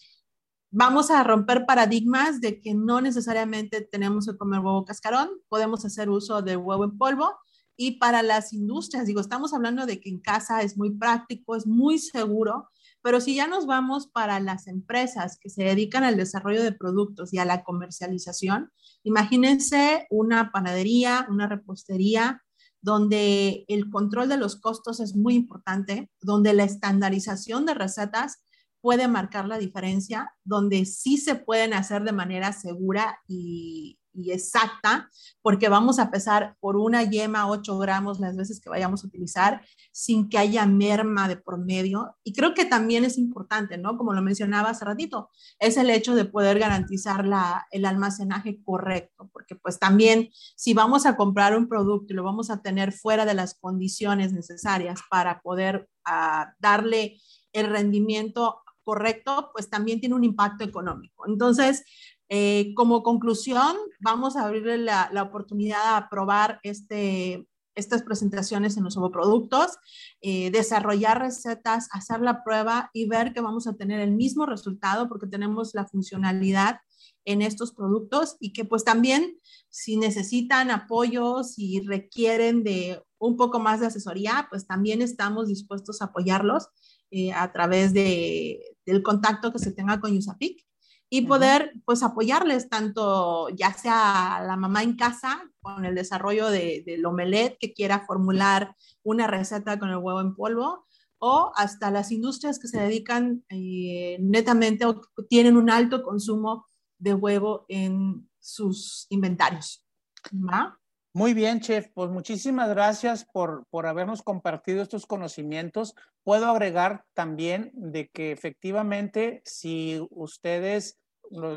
vamos 0.71 1.11
a 1.11 1.21
romper 1.23 1.65
paradigmas 1.65 2.39
de 2.39 2.61
que 2.61 2.73
no 2.73 3.01
necesariamente 3.01 3.81
tenemos 3.81 4.25
que 4.25 4.37
comer 4.37 4.61
huevo 4.61 4.85
cascarón, 4.85 5.29
podemos 5.49 5.83
hacer 5.85 6.09
uso 6.09 6.41
de 6.41 6.55
huevo 6.55 6.85
en 6.85 6.97
polvo. 6.97 7.35
Y 7.75 7.99
para 7.99 8.21
las 8.23 8.53
industrias, 8.53 9.05
digo, 9.05 9.21
estamos 9.21 9.53
hablando 9.53 9.85
de 9.85 9.99
que 9.99 10.09
en 10.09 10.19
casa 10.19 10.61
es 10.61 10.77
muy 10.77 10.91
práctico, 10.91 11.55
es 11.55 11.67
muy 11.67 11.99
seguro, 11.99 12.69
pero 13.01 13.19
si 13.19 13.35
ya 13.35 13.47
nos 13.47 13.65
vamos 13.65 14.07
para 14.07 14.39
las 14.39 14.67
empresas 14.67 15.37
que 15.41 15.49
se 15.49 15.63
dedican 15.63 16.03
al 16.03 16.17
desarrollo 16.17 16.61
de 16.61 16.71
productos 16.71 17.33
y 17.33 17.39
a 17.39 17.45
la 17.45 17.63
comercialización, 17.63 18.71
imagínense 19.03 20.05
una 20.09 20.51
panadería, 20.51 21.25
una 21.29 21.47
repostería, 21.47 22.43
donde 22.81 23.65
el 23.67 23.89
control 23.89 24.29
de 24.29 24.37
los 24.37 24.55
costos 24.59 24.99
es 24.99 25.15
muy 25.15 25.35
importante, 25.35 26.09
donde 26.21 26.53
la 26.53 26.63
estandarización 26.63 27.65
de 27.65 27.73
recetas 27.73 28.43
puede 28.81 29.07
marcar 29.07 29.47
la 29.47 29.57
diferencia, 29.57 30.33
donde 30.43 30.85
sí 30.85 31.17
se 31.17 31.35
pueden 31.35 31.73
hacer 31.73 32.03
de 32.03 32.11
manera 32.11 32.51
segura 32.51 33.19
y, 33.27 33.97
exacta, 34.13 35.09
porque 35.41 35.69
vamos 35.69 35.97
a 35.97 36.11
pesar 36.11 36.57
por 36.59 36.75
una 36.75 37.03
yema 37.03 37.47
8 37.47 37.77
gramos 37.77 38.19
las 38.19 38.35
veces 38.35 38.59
que 38.59 38.69
vayamos 38.69 39.03
a 39.03 39.07
utilizar, 39.07 39.65
sin 39.93 40.27
que 40.27 40.37
haya 40.37 40.65
merma 40.65 41.29
de 41.29 41.37
por 41.37 41.57
medio. 41.57 42.17
Y 42.25 42.33
creo 42.33 42.53
que 42.53 42.65
también 42.65 43.05
es 43.05 43.17
importante, 43.17 43.77
¿no? 43.77 43.97
Como 43.97 44.13
lo 44.13 44.21
mencionaba 44.21 44.71
hace 44.71 44.83
ratito, 44.83 45.29
es 45.59 45.77
el 45.77 45.89
hecho 45.89 46.13
de 46.13 46.25
poder 46.25 46.59
garantizar 46.59 47.25
la, 47.25 47.65
el 47.71 47.85
almacenaje 47.85 48.61
correcto, 48.65 49.29
porque 49.31 49.55
pues 49.55 49.79
también 49.79 50.29
si 50.57 50.73
vamos 50.73 51.05
a 51.05 51.15
comprar 51.15 51.55
un 51.55 51.69
producto 51.69 52.11
y 52.11 52.15
lo 52.17 52.23
vamos 52.23 52.49
a 52.49 52.61
tener 52.61 52.91
fuera 52.91 53.25
de 53.25 53.33
las 53.33 53.53
condiciones 53.53 54.33
necesarias 54.33 54.99
para 55.09 55.41
poder 55.41 55.87
uh, 56.05 56.51
darle 56.59 57.17
el 57.53 57.67
rendimiento 57.67 58.61
correcto, 58.83 59.51
pues 59.53 59.69
también 59.69 59.99
tiene 59.99 60.15
un 60.15 60.23
impacto 60.23 60.63
económico. 60.63 61.27
Entonces, 61.27 61.83
eh, 62.29 62.73
como 62.75 63.03
conclusión, 63.03 63.75
vamos 63.99 64.35
a 64.35 64.45
abrirle 64.45 64.77
la, 64.77 65.09
oportunidad 65.21 65.97
a 65.97 66.09
probar 66.09 66.59
este, 66.63 67.45
estas 67.75 68.03
presentaciones 68.03 68.77
en 68.77 68.83
los 68.83 68.97
productos, 69.11 69.77
eh, 70.21 70.51
desarrollar 70.51 71.19
recetas, 71.19 71.89
hacer 71.91 72.21
la 72.21 72.43
prueba 72.43 72.89
y 72.93 73.07
ver 73.07 73.33
que 73.33 73.41
vamos 73.41 73.67
a 73.67 73.75
tener 73.75 73.99
el 73.99 74.11
mismo 74.11 74.45
resultado 74.45 75.07
porque 75.09 75.27
tenemos 75.27 75.73
la 75.73 75.85
funcionalidad 75.87 76.79
en 77.25 77.41
estos 77.41 77.73
productos 77.73 78.37
y 78.39 78.53
que 78.53 78.65
pues 78.65 78.83
también 78.83 79.37
si 79.69 79.97
necesitan 79.97 80.71
apoyo, 80.71 81.43
si 81.43 81.81
requieren 81.81 82.63
de 82.63 83.03
un 83.19 83.37
poco 83.37 83.59
más 83.59 83.79
de 83.79 83.87
asesoría, 83.87 84.47
pues 84.49 84.65
también 84.65 85.01
estamos 85.01 85.47
dispuestos 85.47 86.01
a 86.01 86.05
apoyarlos 86.05 86.69
eh, 87.11 87.31
a 87.33 87.51
través 87.51 87.93
de, 87.93 88.59
del 88.85 89.03
contacto 89.03 89.51
que 89.51 89.59
se 89.59 89.71
tenga 89.71 89.99
con 89.99 90.15
USAPIC 90.15 90.65
y 91.13 91.23
poder 91.23 91.73
pues 91.83 92.03
apoyarles 92.03 92.69
tanto 92.69 93.49
ya 93.49 93.73
sea 93.73 94.41
la 94.47 94.55
mamá 94.55 94.81
en 94.81 94.95
casa 94.95 95.43
con 95.61 95.83
el 95.83 95.93
desarrollo 95.93 96.49
de, 96.49 96.83
del 96.85 97.05
omelette 97.05 97.57
que 97.59 97.73
quiera 97.73 98.05
formular 98.05 98.75
una 99.03 99.27
receta 99.27 99.77
con 99.77 99.89
el 99.89 99.97
huevo 99.97 100.21
en 100.21 100.35
polvo 100.35 100.85
o 101.19 101.51
hasta 101.55 101.91
las 101.91 102.11
industrias 102.11 102.59
que 102.59 102.67
se 102.67 102.79
dedican 102.79 103.43
eh, 103.49 104.17
netamente 104.21 104.85
o 104.85 105.01
tienen 105.29 105.57
un 105.57 105.69
alto 105.69 106.01
consumo 106.01 106.65
de 106.97 107.13
huevo 107.13 107.65
en 107.67 108.29
sus 108.39 109.05
inventarios. 109.09 109.85
¿Va? 110.33 110.80
Muy 111.13 111.33
bien, 111.33 111.59
chef. 111.59 111.89
Pues 111.93 112.09
muchísimas 112.09 112.69
gracias 112.69 113.25
por, 113.25 113.65
por 113.69 113.85
habernos 113.85 114.21
compartido 114.21 114.81
estos 114.81 115.05
conocimientos. 115.05 115.93
Puedo 116.23 116.45
agregar 116.45 117.03
también 117.13 117.69
de 117.73 118.07
que 118.07 118.31
efectivamente, 118.31 119.41
si 119.43 119.99
ustedes, 120.09 121.01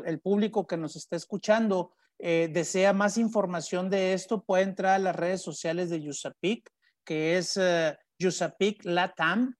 el 0.05 0.19
público 0.19 0.67
que 0.67 0.75
nos 0.75 0.97
está 0.97 1.15
escuchando, 1.15 1.93
eh, 2.19 2.49
desea 2.51 2.91
más 2.91 3.17
información 3.17 3.89
de 3.89 4.11
esto, 4.11 4.43
puede 4.43 4.63
entrar 4.63 4.95
a 4.95 4.99
las 4.99 5.15
redes 5.15 5.41
sociales 5.41 5.89
de 5.89 6.01
Yusapic, 6.01 6.69
que 7.05 7.37
es 7.37 7.55
uh, 7.55 7.95
Yusapic 8.19 8.83
Latam, 8.83 9.55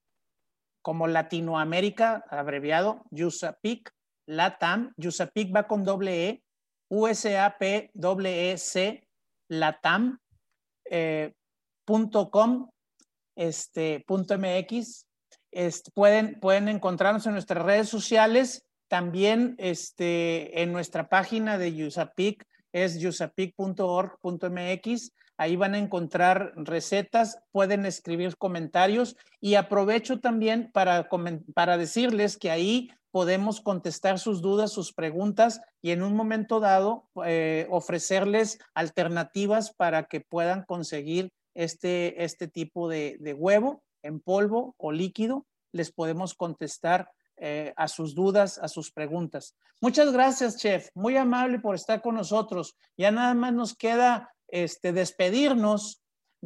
como 0.81 1.07
Latinoamérica, 1.07 2.25
abreviado, 2.29 3.05
Yusapic 3.11 3.93
Latam. 4.27 4.93
Yusapic 4.97 5.55
va 5.55 5.67
con 5.67 5.85
doble 5.85 6.27
E, 6.27 6.43
U-S-A-P-E-C 6.89 7.93
latam.com, 9.47 10.17
eh, 10.89 11.33
este, 13.35 14.03
punto 14.07 14.37
MX. 14.37 15.05
Este, 15.51 15.91
pueden, 15.91 16.39
pueden 16.39 16.67
encontrarnos 16.67 17.27
en 17.27 17.33
nuestras 17.33 17.63
redes 17.63 17.89
sociales, 17.89 18.65
también 18.87 19.55
este, 19.57 20.61
en 20.61 20.71
nuestra 20.71 21.09
página 21.09 21.57
de 21.57 21.85
USAPIC, 21.85 22.45
es 22.71 23.03
usapic.org.mx. 23.03 25.11
Ahí 25.37 25.55
van 25.55 25.73
a 25.75 25.79
encontrar 25.79 26.53
recetas, 26.55 27.39
pueden 27.51 27.85
escribir 27.85 28.37
comentarios 28.37 29.17
y 29.41 29.55
aprovecho 29.55 30.19
también 30.19 30.71
para, 30.73 31.09
para 31.53 31.77
decirles 31.77 32.37
que 32.37 32.51
ahí 32.51 32.89
podemos 33.15 33.61
contestar 33.61 34.19
sus 34.19 34.41
dudas, 34.41 34.73
sus 34.73 34.91
preguntas 34.91 35.61
y 35.81 35.91
en 35.91 36.03
un 36.03 36.17
momento 36.17 36.59
dado 36.59 37.07
eh, 37.23 37.65
ofrecerles 37.69 38.59
alternativas 38.73 39.73
para 39.73 40.03
que 40.03 40.19
puedan 40.19 40.65
conseguir 40.65 41.31
este, 41.53 42.25
este 42.25 42.49
tipo 42.49 42.89
de, 42.89 43.17
huevo 43.39 43.81
en 44.03 44.19
polvo 44.19 44.75
o 44.77 44.91
líquido. 44.91 45.45
Les 45.71 45.93
podemos 45.93 46.33
contestar 46.33 47.09
eh, 47.37 47.73
a 47.77 47.87
sus 47.87 48.15
dudas, 48.15 48.57
a 48.57 48.67
sus 48.67 48.91
preguntas. 48.91 49.55
Muchas 49.79 50.11
gracias, 50.11 50.57
chef. 50.57 50.89
Muy 50.93 51.15
amable 51.15 51.59
por 51.59 51.75
estar 51.75 52.01
con 52.01 52.15
nosotros. 52.15 52.75
Ya 52.97 53.11
nada 53.11 53.33
más 53.33 53.53
nos 53.53 53.77
queda 53.77 54.35
este, 54.49 54.91
despedirnos 54.91 56.01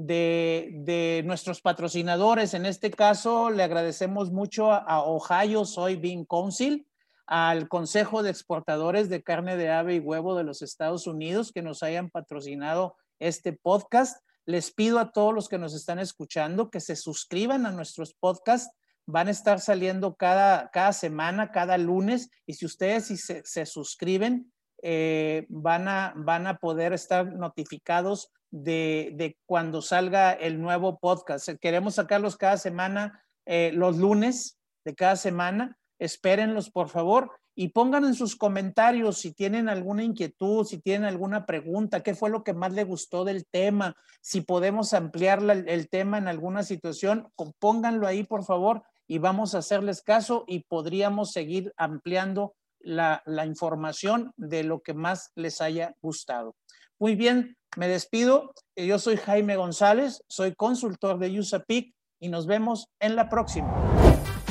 de, 0.05 1.21
nuestros 1.25 1.61
patrocinadores. 1.61 2.53
En 2.53 2.65
este 2.65 2.91
caso, 2.91 3.49
le 3.49 3.63
agradecemos 3.63 4.31
mucho 4.31 4.71
a, 4.71 5.03
Ohio 5.03 5.65
Soybean 5.65 6.25
Council, 6.25 6.87
al 7.27 7.67
Consejo 7.67 8.23
de 8.23 8.31
Exportadores 8.31 9.09
de 9.09 9.21
Carne 9.21 9.57
de 9.57 9.69
Ave 9.69 9.95
y 9.95 9.99
Huevo 9.99 10.35
de 10.35 10.43
los 10.43 10.61
Estados 10.61 11.05
Unidos 11.05 11.51
que 11.51 11.61
nos 11.61 11.83
hayan 11.83 12.09
patrocinado 12.09 12.95
este 13.19 13.53
podcast. 13.53 14.23
Les 14.45 14.71
pido 14.71 14.99
a 14.99 15.11
todos 15.11 15.33
los 15.33 15.47
que 15.47 15.59
nos 15.59 15.75
están 15.75 15.99
escuchando 15.99 16.71
que 16.71 16.79
se 16.79 16.95
suscriban 16.95 17.65
a 17.65 17.71
nuestros 17.71 18.13
podcasts. 18.13 18.73
Van 19.05 19.27
a 19.27 19.31
estar 19.31 19.59
saliendo 19.59 20.15
cada, 20.15 20.69
cada 20.71 20.93
semana, 20.93 21.51
cada 21.51 21.77
lunes. 21.77 22.31
Y 22.47 22.53
si 22.53 22.65
ustedes 22.65 23.05
si 23.05 23.17
se 23.17 23.65
suscriben, 23.65 24.51
eh, 24.81 25.45
van, 25.49 25.87
a, 25.87 26.13
van 26.15 26.47
a 26.47 26.57
poder 26.57 26.93
estar 26.93 27.33
notificados 27.33 28.31
de, 28.51 29.37
cuando 29.45 29.81
salga 29.81 30.31
el 30.31 30.61
nuevo 30.61 30.99
podcast. 30.99 31.49
Queremos 31.59 31.95
sacarlos 31.95 32.37
cada 32.37 32.57
semana, 32.57 33.23
eh, 33.45 33.71
los 33.73 33.97
lunes 33.97 34.57
de 34.85 34.95
cada 34.95 35.15
semana. 35.15 35.77
Espérenlos, 35.99 36.69
por 36.69 36.89
favor, 36.89 37.31
y 37.55 37.69
pongan 37.69 38.05
en 38.05 38.15
sus 38.15 38.37
comentarios 38.37 39.17
si 39.17 39.33
tienen 39.33 39.67
alguna 39.67 40.03
inquietud, 40.03 40.65
si 40.65 40.77
tienen 40.77 41.05
alguna 41.05 41.45
pregunta, 41.45 42.03
qué 42.03 42.15
fue 42.15 42.29
lo 42.29 42.43
que 42.43 42.53
más 42.53 42.71
le 42.71 42.85
gustó 42.85 43.25
del 43.25 43.45
tema, 43.45 43.97
si 44.21 44.39
podemos 44.39 44.93
ampliar 44.93 45.41
el 45.67 45.89
tema 45.89 46.17
en 46.17 46.29
alguna 46.29 46.63
situación, 46.63 47.27
pónganlo 47.59 48.07
ahí, 48.07 48.23
por 48.23 48.45
favor, 48.45 48.83
y 49.07 49.17
vamos 49.17 49.55
a 49.55 49.57
hacerles 49.57 50.01
caso 50.01 50.45
y 50.47 50.59
podríamos 50.69 51.33
seguir 51.33 51.73
ampliando 51.75 52.53
la, 52.79 53.21
información 53.45 54.31
de 54.37 54.63
lo 54.63 54.81
que 54.81 54.93
más 54.93 55.31
les 55.35 55.61
haya 55.61 55.95
gustado. 56.01 56.55
Muy 56.99 57.15
bien, 57.15 57.57
me 57.77 57.87
despido. 57.87 58.53
Yo 58.75 58.99
soy 58.99 59.17
Jaime 59.17 59.55
González, 59.55 60.23
soy 60.27 60.55
consultor 60.55 61.19
de 61.19 61.39
USAPIC 61.39 61.93
y 62.19 62.29
nos 62.29 62.47
vemos 62.47 62.87
en 62.99 63.15
la 63.15 63.29
próxima. 63.29 63.73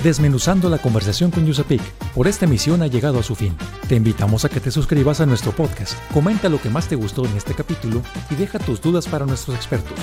Desmenuzando 0.02 0.70
la 0.70 0.78
conversación 0.78 1.30
con 1.30 1.48
USAPIC, 1.48 1.82
por 2.14 2.28
esta 2.28 2.44
emisión 2.44 2.82
ha 2.82 2.86
llegado 2.86 3.18
a 3.18 3.22
su 3.22 3.34
fin. 3.34 3.56
Te 3.88 3.96
invitamos 3.96 4.44
a 4.44 4.48
que 4.48 4.60
te 4.60 4.70
suscribas 4.70 5.20
a 5.20 5.26
nuestro 5.26 5.52
podcast, 5.52 5.94
comenta 6.12 6.48
lo 6.48 6.60
que 6.60 6.70
más 6.70 6.88
te 6.88 6.94
gustó 6.94 7.24
en 7.24 7.36
este 7.36 7.54
capítulo 7.54 8.02
y 8.30 8.36
deja 8.36 8.58
tus 8.58 8.80
dudas 8.80 9.08
para 9.08 9.26
nuestros 9.26 9.56
expertos. 9.56 9.98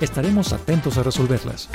Estaremos 0.00 0.52
atentos 0.52 0.98
a 0.98 1.02
resolverlas. 1.02 1.68